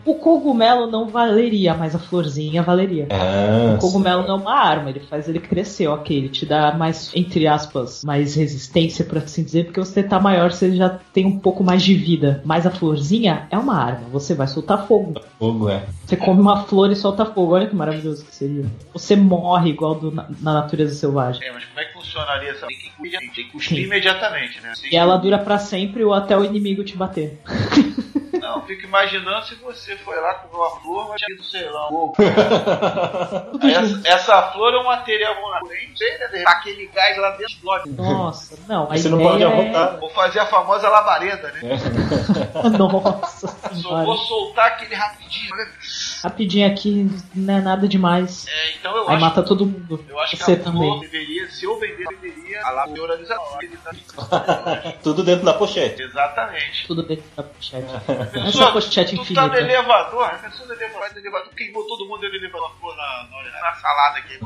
[0.05, 3.09] o cogumelo não valeria, mas a florzinha valeria.
[3.11, 6.17] Ah, o cogumelo não é uma arma, ele faz ele crescer, ok.
[6.17, 10.51] Ele te dá mais, entre aspas, mais resistência, por assim dizer, porque você tá maior,
[10.51, 12.43] você já tem um pouco mais de vida.
[12.45, 15.21] Mas a florzinha é uma arma, você vai soltar fogo.
[15.39, 15.87] Fogo, é.
[16.07, 18.65] Você come uma flor e solta fogo, olha que maravilhoso que seria.
[18.93, 21.47] Você morre igual do, na, na, natureza selvagem.
[21.47, 22.67] É, mas como é que funcionaria essa?
[22.67, 24.73] Tem que, tem que cuspir imediatamente, né?
[24.91, 27.39] E ela dura para sempre ou até o inimigo te bater.
[28.49, 32.13] Não, fico imaginando se você foi lá com uma flor, mas sei lá, um
[33.69, 36.45] essa, essa flor é um material porém, sei, né?
[36.47, 37.91] Aquele gás lá dentro explode.
[37.91, 38.87] Nossa, não.
[38.87, 39.95] Você não pode arrotar.
[39.95, 39.97] É...
[39.99, 41.61] Vou fazer a famosa labareda, né?
[42.79, 43.49] Nossa.
[43.75, 45.55] Só vou soltar aquele rapidinho.
[45.55, 45.73] Né?
[46.23, 48.47] Rapidinho aqui, não é nada demais.
[48.49, 50.05] É, então eu Aí acho mata todo mundo.
[50.09, 51.01] Eu acho Você que a também.
[51.01, 53.59] deveria, se eu vender, eu venderia a laboralização.
[55.03, 56.03] Tudo dentro da pochete.
[56.03, 56.87] Exatamente.
[56.87, 57.87] Tudo dentro da pochete.
[58.47, 59.43] Essa pochete tu infinita.
[59.43, 63.29] tá no elevador, a pessoa no elevador, no elevador, queimou todo mundo no elevador na,
[63.31, 64.41] na, na salada aqui.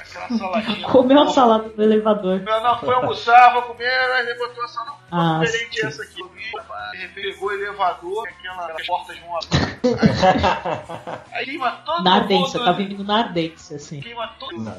[0.00, 0.86] Aquela saladinha.
[0.88, 2.40] Comeu a salada no elevador.
[2.42, 4.96] Não, não, foi almoçar, vou comer, aí botou a salada.
[5.10, 5.86] Ah, diferente sim.
[5.86, 6.22] essa aqui.
[6.98, 9.76] De pegou o elevador, aquelas portas vão abrir.
[11.32, 14.00] Aí queima todo Na ardência, tá vindo na ardência, assim.
[14.00, 14.72] Queima todo mundo.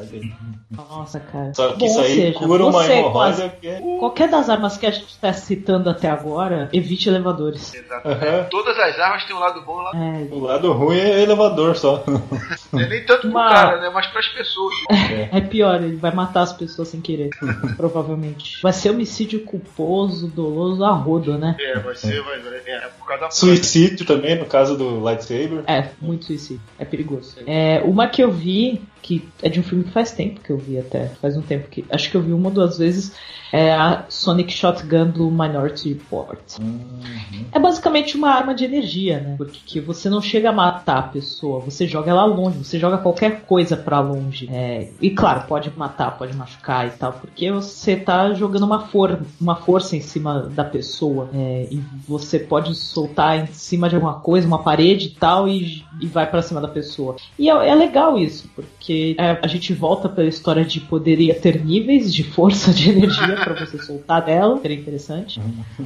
[0.71, 1.53] Nossa, cara.
[1.53, 3.57] Só que Bom, isso aí seja, cura uma hemorroida.
[3.99, 7.73] Qualquer das armas que a gente está citando até agora, evite elevadores.
[7.73, 8.25] Exatamente.
[8.25, 8.43] Uhum.
[8.49, 10.27] Todas as armas têm um lado bom e um lado é.
[10.31, 12.03] O lado ruim é elevador só.
[12.73, 13.49] É nem tanto pro Uma...
[13.49, 13.89] cara, né?
[13.93, 14.73] Mas pras pessoas.
[14.89, 15.29] É.
[15.37, 17.29] é pior, ele vai matar as pessoas sem querer.
[17.77, 18.61] provavelmente.
[18.61, 21.55] Vai ser homicídio culposo, doloso a rodo, né?
[21.59, 25.63] É, vai ser, vai, é, é por causa da Suicídio também, no caso do lightsaber.
[25.67, 26.61] É, muito suicídio.
[26.77, 27.35] É perigoso.
[27.45, 30.57] É, uma que eu vi que é de um filme que faz tempo que eu
[30.57, 31.07] vi até.
[31.21, 31.85] Faz um tempo que.
[31.89, 33.13] Acho que eu vi uma ou duas vezes.
[33.53, 36.59] É a Sonic Shotgun do Minority Report.
[36.59, 37.45] Uhum.
[37.49, 39.35] É basicamente uma arma de energia, né?
[39.37, 43.43] Porque você não chega a matar a pessoa, você joga ela longe, você joga qualquer
[43.43, 44.49] coisa para longe.
[44.51, 49.21] É, e claro, pode matar, pode machucar e tal, porque você tá jogando uma, for
[49.39, 51.29] uma força em cima da pessoa.
[51.33, 55.85] É, e você pode soltar em cima de alguma coisa, uma parede e tal, e,
[56.01, 57.15] e vai para cima da pessoa.
[57.37, 61.63] E é, é legal isso, porque é, a gente volta pela história de poderia ter
[61.63, 65.39] níveis de força de energia para você soltar dela, seria interessante.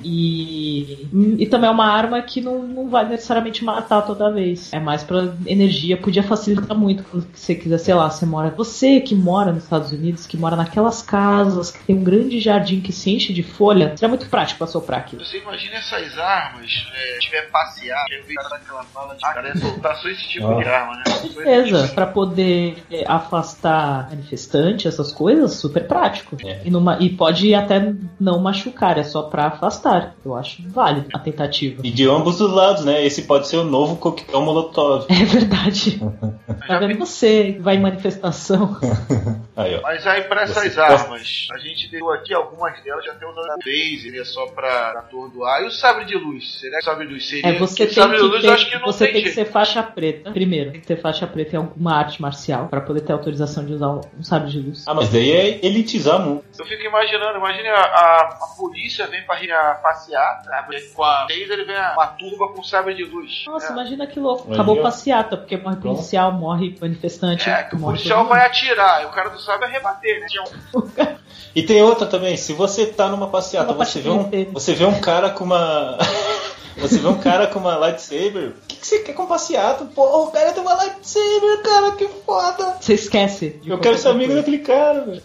[0.04, 4.72] E, e também é uma arma que não, não vai necessariamente matar toda vez.
[4.72, 8.50] É mais para energia, podia facilitar muito quando você quiser, sei lá, você mora.
[8.52, 12.80] Você que mora nos Estados Unidos, que mora naquelas casas, que tem um grande jardim
[12.80, 15.18] que se enche de folha, seria muito prático para soprar aqui.
[15.18, 19.96] Você imagina essas armas, é, tiver passear, eu vi aquela fala de cara, é soltar
[19.98, 20.62] só esse tipo oh.
[20.62, 21.04] de arma, né?
[21.06, 26.38] Certeza, para poder é, afastar manifestante, essas coisas, super prático.
[26.46, 26.62] É.
[26.64, 30.16] E, numa, e pode até não machucar, é só para afastar.
[30.24, 31.82] Eu acho válido a tentativa.
[31.84, 33.06] E de ambos os lados, né?
[33.06, 35.06] Esse pode ser o novo coquetel molotov.
[35.10, 36.00] É verdade.
[36.68, 38.78] tá vendo você vai em manifestação.
[39.56, 39.82] Aí, ó.
[39.82, 43.60] Mas aí pra essas Você- armas, a gente deu aqui algumas delas já tem usado
[43.66, 45.62] laser, é só pra atordoar.
[45.62, 46.60] E o sabre de luz?
[46.60, 47.50] Será que o sabre de luz seria?
[47.50, 49.14] É, você o tem sabre de que luz eu acho que ter, não você tem
[49.14, 50.11] tem que ser faixa preta.
[50.14, 53.74] Primeiro, tem que ter faixa preta em alguma arte marcial pra poder ter autorização de
[53.74, 54.84] usar um, um sabre de luz.
[54.88, 56.44] Ah, mas daí é elitizar muito.
[56.58, 60.82] Eu fico imaginando, imagine a, a, a polícia vem pra a passeata, sabe?
[60.94, 63.44] com a laser ele vem a- uma turba com sabre de luz.
[63.48, 63.72] Nossa, é.
[63.72, 64.54] imagina que louco.
[64.54, 64.82] Acabou ó.
[64.82, 65.96] passeata, porque morre Pronto.
[65.96, 67.50] policial, morre manifestante.
[67.50, 70.28] É, que o morre policial vai atirar, e o cara do sabre vai rebater, né?
[71.54, 74.52] E tem outra também, se você tá numa passeata, Uma você vê, um, passeata.
[74.52, 75.98] você vê um cara com uma.
[76.78, 78.50] você vê um cara com uma lightsaber.
[78.50, 79.86] O que, que você quer com passeata?
[79.86, 82.76] Pô, o cara tem uma lightsaber, cara, que foda!
[82.80, 83.60] Você esquece.
[83.62, 84.42] de Eu quero ser amigo coisa.
[84.42, 85.22] daquele cara, velho.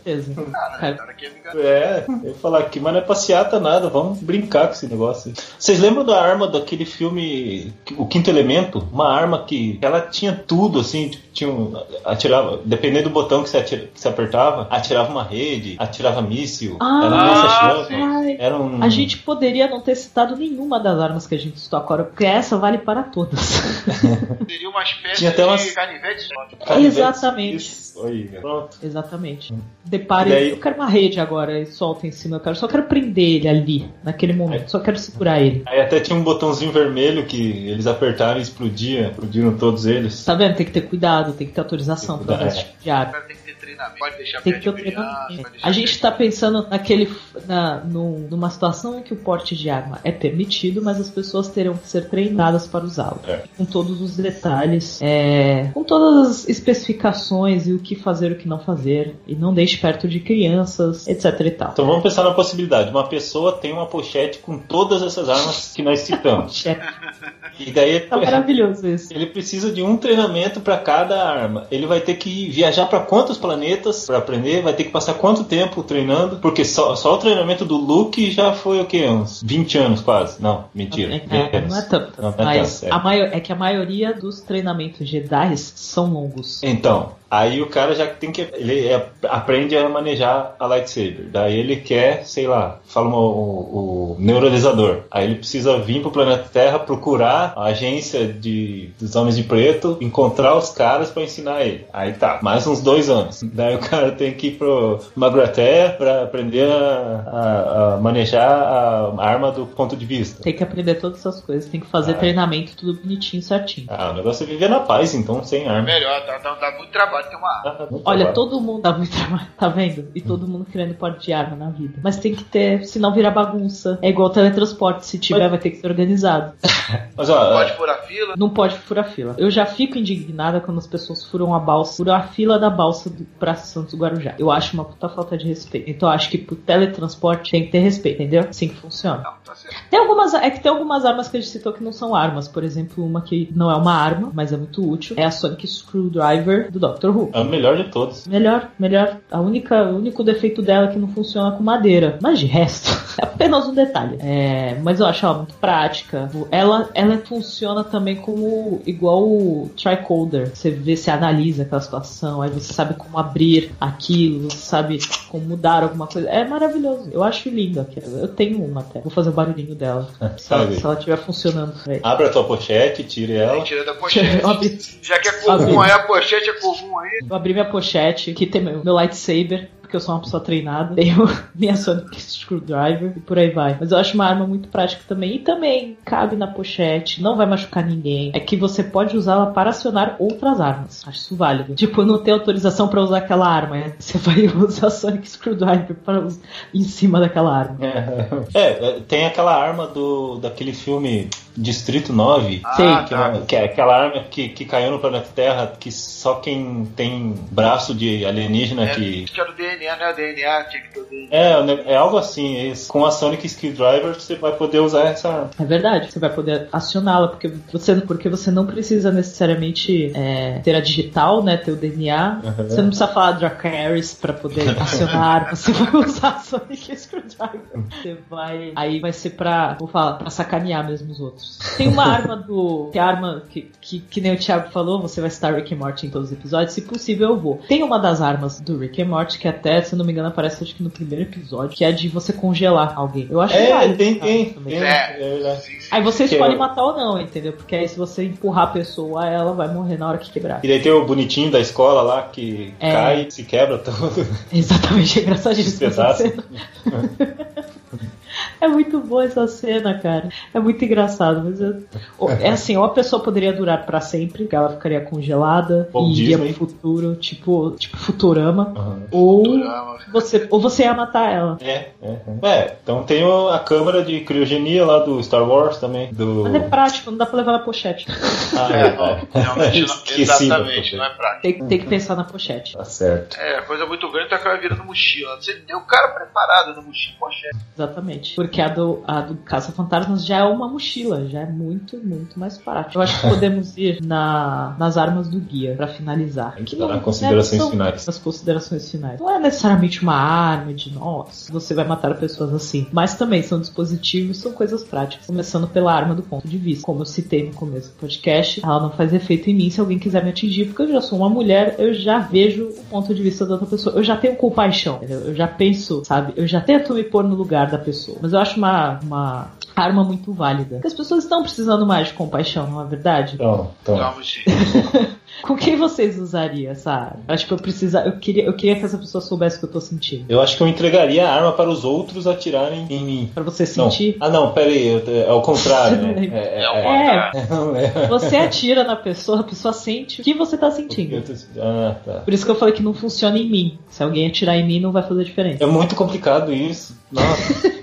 [1.56, 5.30] É eu ia falar aqui, mas não é passeata nada, vamos brincar com esse negócio.
[5.30, 5.44] aí.
[5.58, 8.86] Vocês lembram da arma daquele filme O Quinto Elemento?
[8.92, 11.74] Uma arma que ela tinha tudo, assim, tipo, tinha um,
[12.04, 16.76] atirava, dependendo do botão que você, atira- que você apertava, atirava uma rede, atirava míssil,
[16.80, 18.82] Ah, era chama, Ai, era um...
[18.82, 22.24] A gente poderia não ter citado nenhuma das armas que a gente citou agora, porque
[22.24, 23.38] essa vale para todas.
[24.48, 26.28] Seria uma espécie Tinha até de umas- canivete.
[26.66, 27.56] Canivete, Exatamente.
[27.56, 28.76] isso, aí, pronto.
[28.82, 29.54] Exatamente.
[29.84, 32.66] Depare, E daí- eu quero uma rede agora e solta em cima, eu quero, só
[32.66, 35.62] quero prender ele ali, naquele momento, só quero segurar ele.
[35.66, 40.24] Aí até tinha um botãozinho vermelho que eles apertaram e explodia, explodiram todos eles.
[40.24, 40.56] Tá vendo?
[40.56, 43.20] Tem que ter cuidado, tem que ter autorização usar esse tipo de arma.
[43.20, 43.42] Tem que
[43.76, 43.98] treinamento.
[43.98, 45.50] Pode deixar Tem que ter treinamento.
[45.62, 47.10] A gente perto- tá pensando naquele,
[47.46, 51.48] na, num- numa situação em que o porte de arma é permitido, mas as pessoas
[51.48, 53.20] terão que ser treinadas para usá-lo.
[53.26, 53.42] É.
[53.56, 58.38] Com todos os detalhes, é, com todas as especificações e o que fazer e o
[58.38, 59.16] que não fazer.
[59.26, 61.70] E não deixe perto de crianças, etc e tal.
[61.72, 62.90] Então vamos pensar na possibilidade.
[62.90, 66.54] Uma pessoa tem uma pochete com todas essas armas que nós citamos.
[66.56, 66.80] Chefe,
[67.58, 69.12] E daí Tá maravilhoso isso.
[69.14, 71.66] ele precisa de um treinamento para cada arma.
[71.70, 73.65] Ele vai ter que viajar para quantos planetas
[74.06, 74.62] para aprender?
[74.62, 76.36] Vai ter que passar quanto tempo treinando?
[76.36, 79.06] Porque só, só o treinamento do Luke já foi o quê?
[79.08, 80.40] Uns 20 anos quase?
[80.40, 81.14] Não, mentira.
[81.14, 82.22] É, não é tanto.
[82.22, 82.94] Não, não é mas tanto, é.
[82.94, 86.62] a maior, é que a maioria dos treinamentos Jedi são longos.
[86.62, 88.42] Então, aí o cara já tem que.
[88.54, 91.26] Ele é- aprende a manejar a lightsaber.
[91.30, 95.00] Daí ele quer, sei lá, fala uma- o, o neuralizador.
[95.10, 99.96] Aí ele precisa vir pro planeta Terra procurar a agência de, dos Homens de Preto,
[100.00, 101.84] encontrar os caras pra ensinar ele.
[101.92, 103.42] Aí tá, mais uns dois anos.
[103.42, 109.14] Daí o cara tem que ir pro Magraté pra aprender a, a- a manejar a
[109.18, 110.42] arma do ponto de vista.
[110.42, 112.14] Tem que aprender todas essas coisas, tem que fazer Ah.
[112.14, 113.86] treinamento tudo bonitinho, certinho.
[113.90, 115.82] Ah, o negócio é viver na paz, então, sem arma.
[115.82, 117.88] Melhor, dá, dá, dá muito trabalho ter uma arma.
[118.04, 120.08] Olha, todo mundo dá muito trabalho, tá vendo?
[120.14, 121.98] E todo mundo querendo porte de arma na vida.
[122.02, 123.98] Mas tem que ter, senão vira bagunça.
[124.02, 126.54] É igual teletransporte, se tiver, vai ter que ser organizado.
[127.16, 128.34] Mas ó, Pode furar fila.
[128.36, 129.34] Não pode furar fila.
[129.38, 133.08] Eu já fico indignada quando as pessoas furam a balsa, furam a fila da balsa
[133.10, 134.34] do Praça Santos Guarujá.
[134.38, 135.90] Eu acho uma puta falta de respeito.
[135.90, 138.46] Então eu acho que pro teletransporte tem que ter respeito, entendeu?
[138.48, 139.18] Assim que funciona.
[139.18, 139.76] Não, tá certo.
[139.90, 142.48] Tem algumas, é que tem algumas armas que a gente citou que não são armas.
[142.48, 145.16] Por exemplo, uma que não é uma arma, mas é muito útil.
[145.18, 147.30] É a Sonic Screwdriver do Doctor Who.
[147.32, 148.26] é o melhor de todos.
[148.26, 149.18] Melhor, melhor.
[149.30, 152.18] A única, o único defeito dela é que não funciona com madeira.
[152.20, 152.90] Mas de resto,
[153.20, 154.18] é apenas um detalhe.
[154.20, 156.30] É, mas eu acho ela muito prática.
[156.50, 160.50] Ela, ela funciona também como igual o tricoder.
[160.54, 164.98] Você vê, você analisa aquela situação, aí você sabe como abrir aquilo, você sabe
[165.28, 166.28] como mudar alguma coisa.
[166.28, 167.08] É maravilhoso.
[167.12, 167.82] Eu acho linda.
[167.82, 168.18] aquela.
[168.18, 169.00] Eu tenho uma até.
[169.00, 170.08] Vou fazer o barulhinho dela.
[170.36, 170.76] Se ela, Sabe?
[170.76, 171.74] se ela estiver funcionando.
[172.02, 173.62] Abre a tua pochete, tire ela.
[173.62, 174.44] Tira da pochete.
[174.44, 177.20] Abri, Já que é comum aí, a pochete é comum aí.
[177.28, 180.94] Eu abri minha pochete, que tem meu, meu lightsaber, porque eu sou uma pessoa treinada.
[181.00, 181.24] Tenho
[181.54, 183.76] minha Sonic Screwdriver e por aí vai.
[183.78, 185.36] Mas eu acho uma arma muito prática também.
[185.36, 188.32] E também cabe na pochete, não vai machucar ninguém.
[188.34, 191.02] É que você pode usá-la para acionar outras armas.
[191.06, 191.74] Acho isso válido.
[191.74, 193.76] Tipo, não ter autorização para usar aquela arma.
[193.76, 193.92] né?
[193.98, 196.40] Você vai usar Sonic Screwdriver para us-
[196.74, 197.78] em cima daquela arma.
[197.80, 202.62] É, é, tem aquela arma do daquele filme Distrito 9.
[202.76, 202.86] Sei.
[202.86, 203.40] Ah, Que é, tá.
[203.46, 207.94] que é aquela arma que, que caiu no planeta Terra, que só quem tem braço
[207.94, 209.24] de alienígena É, que.
[209.24, 210.10] acho que era o DNA, né?
[210.12, 211.28] O DNA tinha que ter o DNA.
[211.30, 212.56] É, é algo assim.
[212.56, 212.88] é isso.
[212.92, 215.50] Com a Sonic Screwdriver você vai poder usar essa arma.
[215.58, 220.74] É verdade, você vai poder acioná-la, porque você, porque você não precisa necessariamente é, ter
[220.74, 221.56] a digital, né?
[221.56, 222.40] Ter o DNA.
[222.44, 222.52] Uhum.
[222.68, 227.60] Você não precisa falar Dracarys pra poder acionar, você vai usar a Sonic Screwdriver.
[228.02, 228.72] Você vai.
[228.76, 229.74] Aí vai ser pra.
[229.78, 231.45] Vou falar, pra sacanear mesmo os outros.
[231.76, 232.90] Tem uma arma do.
[232.92, 235.74] Que é a arma que, que, que nem o Thiago falou, você vai citar Rick
[235.74, 236.72] and Morty em todos os episódios.
[236.72, 237.60] Se possível, eu vou.
[237.68, 240.28] Tem uma das armas do Rick and Morty que é até, se não me engano,
[240.28, 243.26] aparece acho que no primeiro episódio, que é de você congelar alguém.
[243.30, 244.50] Eu acho É, tem, cara, tem.
[244.50, 244.74] também.
[244.78, 244.90] tem, É.
[245.20, 245.62] é.
[245.90, 247.52] Aí você Que escolhe eu- matar ou não, entendeu?
[247.52, 250.60] Porque aí se você empurrar a pessoa, ela vai morrer na hora que quebrar.
[250.64, 252.92] E daí tem o bonitinho da escola lá que É.
[252.92, 254.26] cai, se quebra todo.
[254.52, 256.22] Exatamente, é engraçadíssimo Pedaço.
[258.60, 260.28] É muito boa essa cena, cara.
[260.52, 261.42] É muito engraçado.
[261.44, 261.82] Mas eu-
[262.18, 266.08] ou- é assim, ou a pessoa poderia durar pra sempre, que ela ficaria congelada Walt
[266.16, 266.52] e iria Disney.
[266.54, 268.72] pro futuro, tipo, tipo Futurama.
[268.76, 269.02] Aham.
[269.10, 269.98] Ou Futurama.
[270.12, 271.58] você, ou você ia matar ela.
[271.60, 272.48] É, é, é.
[272.48, 273.22] É, então tem
[273.52, 276.12] a câmara de criogenia lá do Star Wars também.
[276.12, 276.42] Do...
[276.44, 278.06] Mas é prático, não dá pra levar na pochete.
[278.58, 279.56] Ah, É, é, não,
[280.16, 281.42] exatamente, não é prático.
[281.42, 282.76] Tem, tem que pensar na pochete.
[282.76, 283.36] Tá certo.
[283.38, 285.36] É, coisa muito grande tá virando mochila.
[285.36, 287.56] Você tem o cara preparado no mochila, pochete.
[287.76, 288.25] Exatamente.
[288.34, 292.56] Porque a do, a do Caça-Fantasmas já é uma mochila, já é muito, muito mais
[292.58, 292.98] prático.
[292.98, 296.54] Eu acho que podemos ir na, nas armas do guia pra finalizar.
[296.54, 298.08] Tem que Que dar não- considerações finais.
[298.08, 299.20] As considerações finais.
[299.20, 302.86] Não é necessariamente uma arma de nossa, você vai matar pessoas assim.
[302.92, 305.26] Mas também são dispositivos, são coisas práticas.
[305.26, 306.84] Começando pela arma do ponto de vista.
[306.84, 309.98] Como eu citei no começo do podcast, ela não faz efeito em mim se alguém
[309.98, 313.22] quiser me atingir, porque eu já sou uma mulher, eu já vejo o ponto de
[313.22, 313.96] vista da outra pessoa.
[313.96, 315.20] Eu já tenho compaixão, entendeu?
[315.20, 316.32] Eu já penso, sabe?
[316.36, 318.15] Eu já tento me pôr no lugar da pessoa.
[318.20, 320.76] Mas eu acho uma, uma arma muito válida.
[320.76, 323.34] Porque as pessoas estão precisando mais de compaixão, não é verdade?
[323.34, 323.98] Então, então.
[325.42, 327.20] Com quem vocês usariam essa arma?
[327.28, 329.70] Acho que eu precisa, eu queria, eu queria que essa pessoa soubesse o que eu
[329.70, 330.24] tô sentindo.
[330.30, 333.30] eu acho que eu entregaria a arma para os outros atirarem em mim.
[333.34, 333.90] Pra você Não.
[333.90, 334.16] sentir.
[334.18, 336.14] Ah, não, pera aí, eu- é ao contrário, né?
[336.32, 337.48] É, É o é, contrário.
[337.50, 338.06] não é.
[338.08, 341.20] Você atira na pessoa, a pessoa sente o que você tá Eu sentindo.
[341.22, 342.12] tô- Ah, tá.
[342.20, 343.78] Por isso que eu falei que não funciona em mim.
[343.90, 345.62] Se alguém atirar em mim, não vai fazer diferença.
[345.62, 346.96] É muito complicado isso.
[347.12, 347.76] Nossa.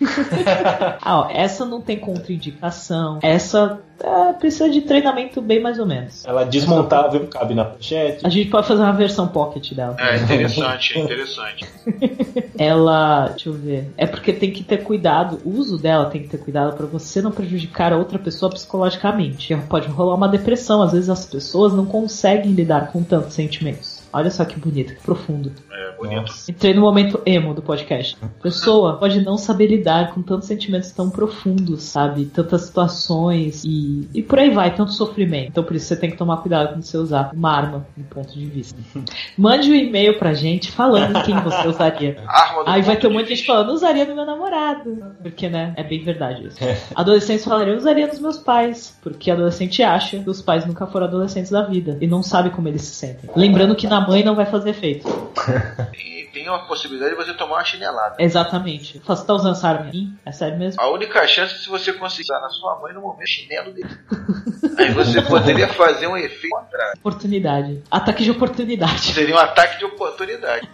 [1.01, 3.19] Ah, ó, essa não tem contraindicação.
[3.21, 6.25] Essa é, precisa de treinamento bem mais ou menos.
[6.25, 8.25] Ela é desmontável, cabe na pochete.
[8.25, 9.95] A gente pode fazer uma versão pocket dela.
[9.99, 11.65] É interessante, é interessante.
[12.57, 13.91] Ela, deixa eu ver.
[13.97, 17.21] É porque tem que ter cuidado, o uso dela tem que ter cuidado pra você
[17.21, 19.55] não prejudicar a outra pessoa psicologicamente.
[19.69, 23.92] Pode rolar uma depressão, às vezes as pessoas não conseguem lidar com tantos sentimentos.
[24.13, 25.51] Olha só que bonito, que profundo.
[25.71, 26.31] É bonito.
[26.47, 28.15] Entrei no momento emo do podcast.
[28.21, 32.25] A pessoa pode não saber lidar com tantos sentimentos tão profundos, sabe?
[32.25, 35.47] Tantas situações e, e por aí vai, tanto sofrimento.
[35.49, 38.31] Então por isso você tem que tomar cuidado quando você usar uma arma, do ponto
[38.31, 38.79] de vista.
[39.35, 42.21] Mande um e-mail pra gente falando quem você usaria.
[42.27, 45.15] Arma do Aí vai ter um monte de gente falando, usaria no meu namorado.
[45.21, 45.73] Porque, né?
[45.75, 46.57] É bem verdade isso.
[46.93, 48.97] Adolescentes falariam, usaria nos meus pais.
[49.01, 51.97] Porque adolescente acha que os pais nunca foram adolescentes da vida.
[51.99, 53.29] E não sabe como eles se sentem.
[53.35, 55.07] Lembrando que na mãe não vai fazer efeito.
[56.33, 58.15] Tem uma possibilidade de você tomar uma chinelada.
[58.17, 58.99] Exatamente.
[59.05, 60.07] Você tá usando essa arma aí?
[60.25, 60.81] É sério mesmo?
[60.81, 63.89] A única chance é se você conseguir usar na sua mãe no momento chinelo dele.
[64.77, 66.93] Aí você poderia fazer um efeito contrário.
[66.97, 67.83] Oportunidade.
[67.91, 69.01] Ataque de oportunidade.
[69.13, 70.67] Seria um ataque de oportunidade.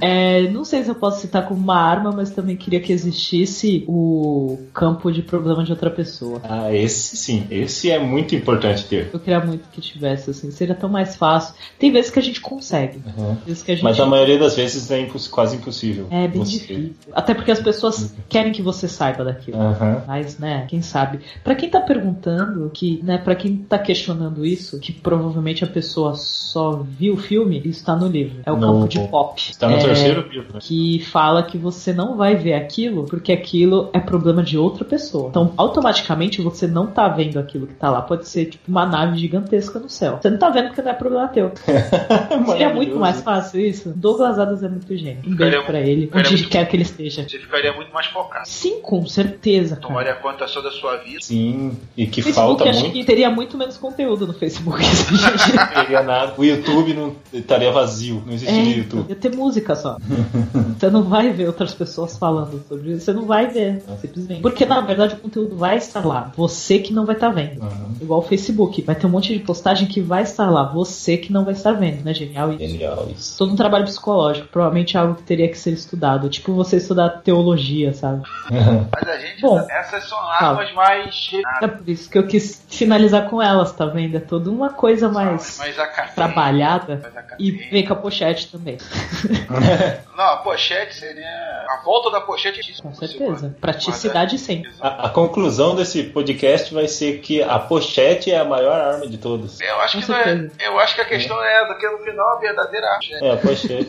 [0.00, 3.84] É, não sei se eu posso citar como uma arma, mas também queria que existisse
[3.86, 6.40] o campo de problema de outra pessoa.
[6.44, 9.10] Ah, esse sim, esse é muito importante ter.
[9.12, 11.54] Eu queria muito que tivesse, assim, seria tão mais fácil.
[11.78, 13.00] Tem vezes que a gente consegue.
[13.06, 13.36] Uhum.
[13.36, 13.84] Tem vezes que a gente...
[13.84, 16.06] Mas a maioria das vezes é imposs- quase impossível.
[16.10, 16.94] É bem você- difícil.
[17.12, 19.60] Até porque as pessoas querem que você saiba daquilo.
[19.60, 20.02] Aham.
[20.06, 21.20] Mas, né, quem sabe.
[21.44, 26.14] Pra quem tá perguntando, que, né, para quem tá questionando isso, que provavelmente a pessoa
[26.16, 28.40] só viu o filme, isso tá no livro.
[28.44, 29.40] É o No- campo de pop.
[29.50, 30.58] Está no É, terceiro livro, né?
[30.60, 35.28] que fala que você não vai ver aquilo porque aquilo é problema de outra pessoa.
[35.28, 38.02] Então, automaticamente você não tá vendo aquilo que tá lá.
[38.02, 40.18] Pode ser tipo uma nave gigantesca no céu.
[40.20, 41.50] Você não tá vendo porque não é problema teu.
[42.46, 43.92] Seria muito mais fácil isso.
[44.06, 45.18] Douglas Adams é muito gênio.
[45.26, 47.24] Um beijo pra ele, onde muito- quer que ele esteja.
[47.28, 48.48] Você ficaria muito mais focado.
[48.48, 49.88] Sim, com certeza, cara.
[49.88, 51.18] Tomaria conta só da sua vida.
[51.20, 52.92] Sim, e que Facebook falta acho muito.
[52.92, 54.80] que teria muito menos conteúdo no Facebook.
[55.56, 56.34] Não teria nada.
[56.36, 59.08] O YouTube não estaria vazio, não É, existiria YouTube.
[59.08, 59.96] ia ter música só.
[60.78, 63.04] Você não vai ver outras pessoas falando sobre isso.
[63.06, 64.40] Você não vai ver, simplesmente.
[64.42, 66.32] Porque na verdade o conteúdo vai estar lá.
[66.36, 67.62] Você que não vai estar vendo.
[67.62, 67.92] Uhum.
[68.00, 68.82] Igual o Facebook.
[68.82, 70.64] Vai ter um monte de postagem que vai estar lá.
[70.72, 72.12] Você que não vai estar vendo, né?
[72.14, 72.58] Genial isso.
[72.68, 73.38] Genial isso.
[73.38, 74.48] Todo um trabalho psicológico.
[74.48, 76.28] Provavelmente é algo que teria que ser estudado.
[76.28, 78.22] Tipo você estudar teologia, sabe?
[78.50, 79.40] Mas a gente.
[79.40, 79.58] Bom.
[79.68, 81.30] essas são armas mais.
[81.62, 84.16] É por isso que eu quis finalizar com elas, tá vendo?
[84.16, 86.14] É toda uma coisa mais mais acadêmicas.
[86.14, 87.12] trabalhada.
[87.14, 88.78] Mais E vem com a pochete também.
[90.16, 91.26] Não, a pochete seria.
[91.68, 93.54] A volta da pochete é Com certeza.
[93.60, 94.70] Praticidade sempre.
[94.80, 99.18] A, a conclusão desse podcast vai ser que a pochete é a maior arma de
[99.18, 99.60] todas.
[99.60, 102.36] Eu acho, Com que não é, eu acho que a questão é, porque no final
[102.36, 103.12] a verdadeira arte.
[103.12, 103.20] Né?
[103.22, 103.85] É, a pochete.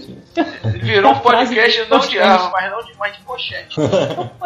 [0.83, 3.77] Virou um podcast não de arma, mas não de, mais de pochete.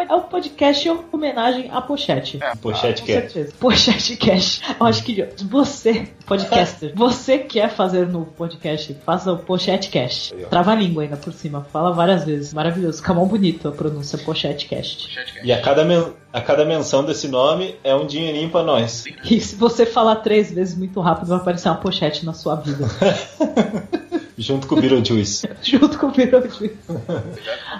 [0.09, 2.39] É um podcast em homenagem à pochete.
[2.41, 3.53] É, Pochete certeza.
[3.59, 4.61] Pochete Cash.
[4.79, 10.33] Eu acho que você, podcaster, você quer fazer no podcast, faça o Pochete Cash.
[10.49, 12.53] Trava a língua ainda por cima, fala várias vezes.
[12.53, 12.97] Maravilhoso.
[12.97, 15.07] Fica mó bonito a pronúncia Pochete Cast.
[15.07, 19.05] Pochete E a cada, men- a cada menção desse nome é um dinheirinho pra nós.
[19.23, 22.85] E se você falar três vezes muito rápido, vai aparecer uma pochete na sua vida.
[24.41, 25.47] Junto com o Beetlejuice.
[25.63, 26.77] Junto com o Beetlejuice.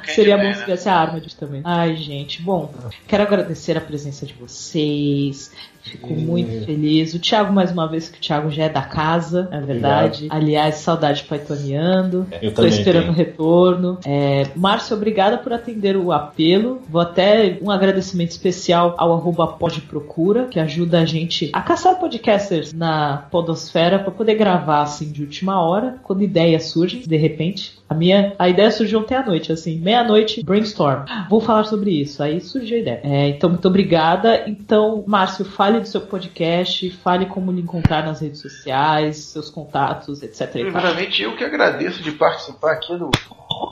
[0.05, 1.61] Seria bom se tivesse a arma de também.
[1.63, 2.41] Ai, gente.
[2.41, 2.73] Bom,
[3.07, 5.51] quero agradecer a presença de vocês.
[5.83, 7.13] Fico E- muito feliz.
[7.13, 10.27] O Thiago, mais uma vez, que o Thiago já é da casa, é verdade.
[10.29, 12.27] Aliás, saudade paitoneando.
[12.41, 13.99] Eu Tô esperando o retorno.
[14.05, 16.81] É, Márcio, obrigada por atender o apelo.
[16.89, 22.73] Vou até um agradecimento especial ao arroba podprocura, que ajuda a gente a caçar podcasters
[22.73, 27.80] na podosfera para poder gravar assim de última hora, quando ideias surgem, de repente.
[27.91, 31.03] A minha a ideia surgiu ontem à noite, assim, meia-noite, brainstorm.
[31.29, 32.23] Vou falar sobre isso.
[32.23, 33.01] Aí surgiu a ideia.
[33.03, 34.45] É, então, muito obrigada.
[34.47, 40.23] Então, Márcio, fale do seu podcast, fale como lhe encontrar nas redes sociais, seus contatos,
[40.23, 40.49] etc.
[40.51, 43.11] Primeiramente, eu que agradeço de participar aqui do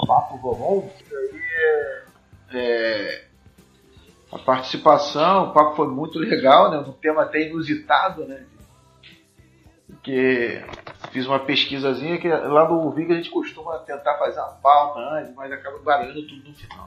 [0.06, 1.40] Papo aí
[2.52, 3.24] é, é,
[4.34, 6.78] a participação, o papo foi muito legal, né?
[6.80, 8.44] Um tema até inusitado, né?
[9.88, 10.62] Porque
[11.12, 15.34] fiz uma pesquisazinha que lá no Vig a gente costuma tentar fazer uma pauta antes,
[15.36, 16.86] mas acaba baralhando tudo no final.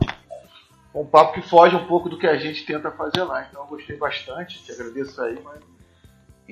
[0.94, 3.66] Um papo que foge um pouco do que a gente tenta fazer lá, então eu
[3.66, 5.60] gostei bastante, te agradeço aí, mas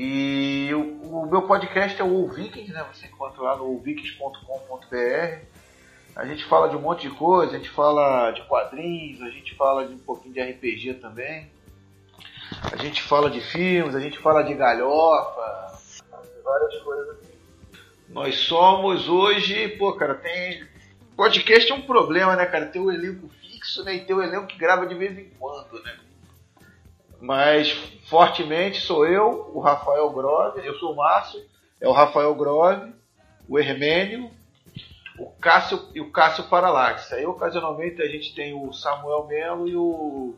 [0.03, 2.87] e o, o meu podcast é o Vikings, né?
[2.93, 5.45] Você encontra lá no vikings.com.br.
[6.17, 9.55] A gente fala de um monte de coisa, a gente fala de quadrinhos, a gente
[9.57, 11.51] fala de um pouquinho de RPG também.
[12.73, 15.79] A gente fala de filmes, a gente fala de galhofa,
[16.43, 17.20] várias coisas.
[18.11, 20.69] Nós somos hoje, pô, cara, tem.
[21.17, 22.67] Podcast é um problema, né, cara?
[22.67, 23.95] Tem o elenco fixo, né?
[23.95, 25.97] E tem o elenco que grava de vez em quando, né?
[27.21, 27.71] Mas
[28.07, 31.41] fortemente sou eu, o Rafael Grove, eu sou o Márcio,
[31.81, 32.93] é o Rafael Grove,
[33.49, 34.31] o Hermênio,
[35.17, 37.13] o Cássio e o Cássio Paralax.
[37.13, 40.35] Aí ocasionalmente a gente tem o Samuel Melo e o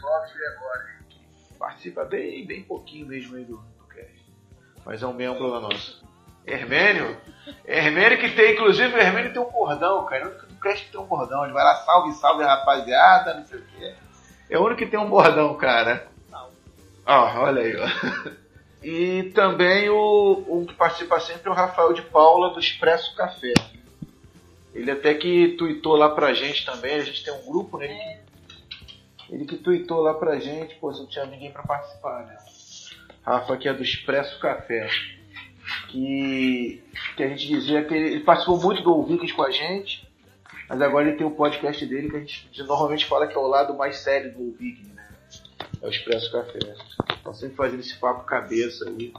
[0.00, 1.20] Clóvis Gregório, que
[1.56, 4.24] participa bem, bem pouquinho mesmo aí do, do cast.
[4.84, 6.09] Mas é um membro da nossa.
[6.46, 7.16] Hermênio?
[7.64, 10.22] Hermênio que tem, inclusive o Hermênio tem um bordão, cara.
[10.22, 11.44] É o único do cast que tem um bordão.
[11.44, 13.94] Ele vai lá, salve, salve rapaziada, não sei o quê.
[14.48, 16.08] É o único que tem um bordão, cara.
[17.06, 18.40] Ó, olha aí, ó.
[18.82, 23.52] E também o, o que participa sempre é o Rafael de Paula do Expresso Café.
[24.72, 27.86] Ele até que tweetou lá pra gente também, a gente tem um grupo, né?
[27.86, 32.24] Ele que, ele que tweetou lá pra gente, pô, se não tinha ninguém pra participar,
[32.24, 32.36] né?
[33.22, 34.88] Rafa que é do Expresso Café.
[35.90, 36.82] Que,
[37.16, 40.08] que a gente dizia que ele, participou muito do Vikings com a gente,
[40.68, 43.48] mas agora ele tem o podcast dele que a gente normalmente fala que é o
[43.48, 45.08] lado mais sério do Vikings, né?
[45.82, 46.58] É o Expresso Café.
[47.16, 49.12] Estão sempre fazendo esse papo cabeça aí.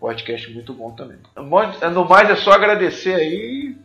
[0.00, 1.18] Podcast muito bom também.
[1.36, 3.76] No mais é só agradecer aí.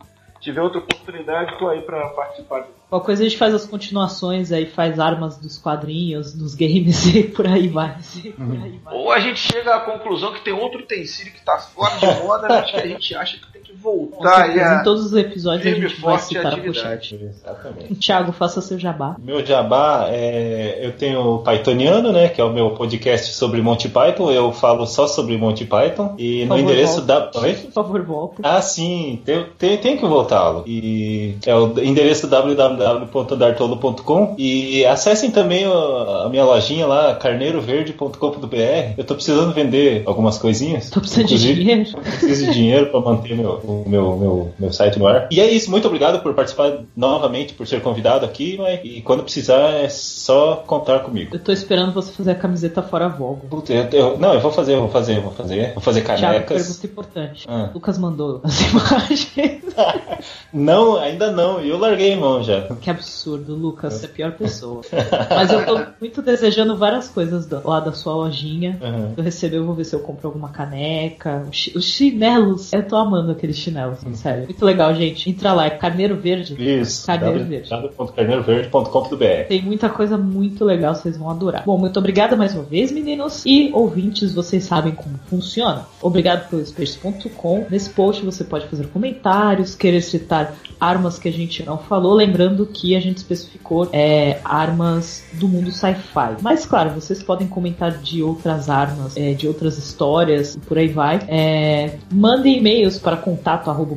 [0.44, 2.66] Se tiver outra oportunidade, tô aí pra participar.
[2.90, 7.22] Qualquer coisa a gente faz as continuações aí, faz armas dos quadrinhos, dos games e
[7.24, 7.96] por aí vai.
[8.36, 8.94] Por aí vai.
[8.94, 12.46] Ou a gente chega à conclusão que tem outro utensílio que tá fora de moda,
[12.46, 14.80] mas que a gente acha que voltar aí certeza, a...
[14.80, 17.20] em todos os episódios a gente vai citar a pochete.
[17.22, 17.94] Exatamente.
[17.96, 19.16] Thiago, faça seu jabá.
[19.22, 20.80] Meu jabá é.
[20.82, 22.28] Eu tenho o Pythoniano, né?
[22.28, 24.30] Que é o meu podcast sobre Monty Python.
[24.30, 26.14] Eu falo só sobre Monty Python.
[26.18, 27.30] E Por no favor, endereço volta.
[27.32, 27.40] da.
[27.40, 27.54] Oi?
[27.54, 28.34] Por favor, volta.
[28.42, 30.64] Ah, sim, tem, tem, tem que voltá-lo.
[30.66, 38.94] E é o endereço www.dartolo.com e acessem também a minha lojinha lá, carneiroverde.com.br.
[38.96, 40.90] Eu tô precisando vender algumas coisinhas.
[40.90, 41.84] Tô precisando de dinheiro.
[42.02, 45.28] preciso de dinheiro para manter meu, o meu, meu, meu site no ar.
[45.30, 48.56] E é isso, muito obrigado por participar novamente, por ser convidado aqui.
[48.58, 51.34] Mas, e quando precisar, é só contar comigo.
[51.34, 53.46] Eu tô esperando você fazer a camiseta fora Vogo.
[53.48, 55.72] Puta, eu- eu- não, eu vou fazer, eu vou fazer, eu vou fazer.
[55.74, 56.62] Vou fazer Thiago, canecas.
[56.62, 57.46] pergunta importante.
[57.48, 57.70] Ah.
[57.74, 59.64] Lucas mandou as imagens.
[60.52, 61.60] Não, ainda não.
[61.60, 62.62] Eu larguei mão já.
[62.80, 64.82] Que absurdo, Lucas, você é a pior pessoa.
[65.30, 68.78] Mas eu tô muito desejando várias coisas lá da sua lojinha.
[68.80, 69.14] Uhum.
[69.16, 71.44] Eu receber, eu vou ver se eu compro alguma caneca.
[71.50, 72.72] Os chi- Os chinelos.
[72.72, 74.44] Eu tô amando aqueles chinelo, assim, sério.
[74.44, 75.30] Muito legal, gente.
[75.30, 76.56] Entra lá, é Carneiro Verde.
[76.58, 77.06] Isso.
[77.06, 77.70] Carneiro Verde.
[77.70, 81.62] www.carneiroverde.com.br Tem muita coisa muito legal, vocês vão adorar.
[81.64, 83.44] Bom, muito obrigada mais uma vez, meninos.
[83.46, 85.86] E ouvintes, vocês sabem como funciona.
[86.04, 87.66] Obrigado pelo Space.com.
[87.70, 92.66] Nesse post você pode fazer comentários, querer citar armas que a gente não falou, lembrando
[92.66, 96.36] que a gente especificou é, armas do mundo sci-fi.
[96.42, 100.88] Mas claro, vocês podem comentar de outras armas, é, de outras histórias e por aí
[100.88, 101.20] vai.
[101.28, 103.94] É, mandem e-mails para contato arroba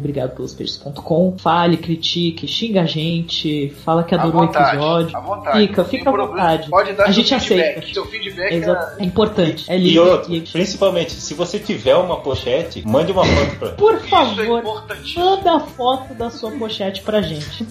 [1.37, 5.17] fale, critique, xinga a gente, fala que adorou o episódio.
[5.17, 5.67] À vontade.
[5.67, 6.69] Fica, fica à vontade.
[6.69, 7.77] Pode dar a seu gente feedback.
[7.79, 7.93] aceita.
[7.93, 9.65] Seu feedback É, é importante.
[9.67, 9.99] É E livre.
[9.99, 14.09] outro, e- principalmente, se você tiver uma pochete, mande uma foto pra Por Isso é
[14.09, 15.25] favor, importantíssimo.
[15.25, 17.65] manda a foto da sua pochete pra gente.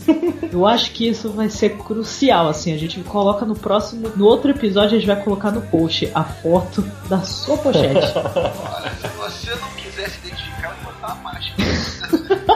[0.53, 2.72] Eu acho que isso vai ser crucial, assim.
[2.72, 6.24] A gente coloca no próximo, no outro episódio, a gente vai colocar no post a
[6.24, 8.12] foto da sua pochete.
[8.16, 12.56] Olha, se você não quiser se identificar, vou botar uma máscara.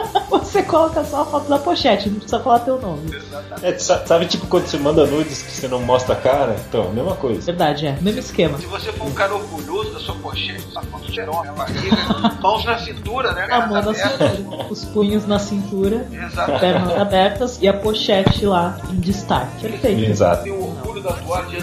[0.51, 3.15] Você coloca só a foto da pochete, não precisa falar teu nome.
[3.15, 3.65] Exatamente.
[3.65, 6.55] É, sa- sabe tipo quando você manda nudes que você não mostra a cara?
[6.67, 7.39] Então, mesma coisa.
[7.41, 7.97] Verdade, é.
[8.01, 8.57] Mesmo esquema.
[8.57, 11.95] Se você for um cara orgulhoso da sua pochete, sua foto cheirosa, a barriga,
[12.41, 13.47] mãos na cintura, né?
[13.49, 14.29] A mão na Aberta.
[14.35, 16.59] cintura, os punhos na cintura, Exatamente.
[16.59, 19.61] pernas abertas e a pochete lá em destaque.
[19.61, 20.03] Perfeito.
[20.11, 20.43] Exato.
[20.43, 21.61] Tem o orgulho da tua dia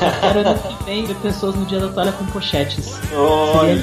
[0.00, 2.94] do Quero ano que vem ver pessoas no dia da toalha com pochetes.
[3.58, 3.74] Olha,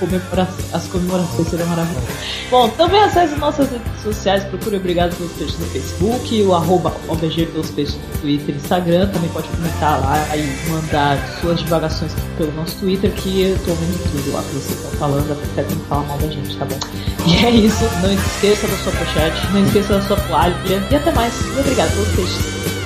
[0.00, 2.08] Comemora- as comemorações serão maravilhosas.
[2.50, 7.46] Bom, também acesse nossas redes sociais, procure Obrigado pelos Peixes no Facebook, o arroba OBG
[7.46, 12.52] pelos Peixes no Twitter e Instagram, também pode comentar lá e mandar suas divagações pelo
[12.52, 15.84] nosso Twitter, que eu tô vendo tudo lá que vocês estão falando, até tem que
[15.86, 16.78] falar mal da gente, tá bom?
[17.26, 20.54] E é isso, não esqueça da sua pochete, não esqueça da sua toalha,
[20.90, 21.34] e até mais.
[21.56, 22.77] E obrigado pelos peixes.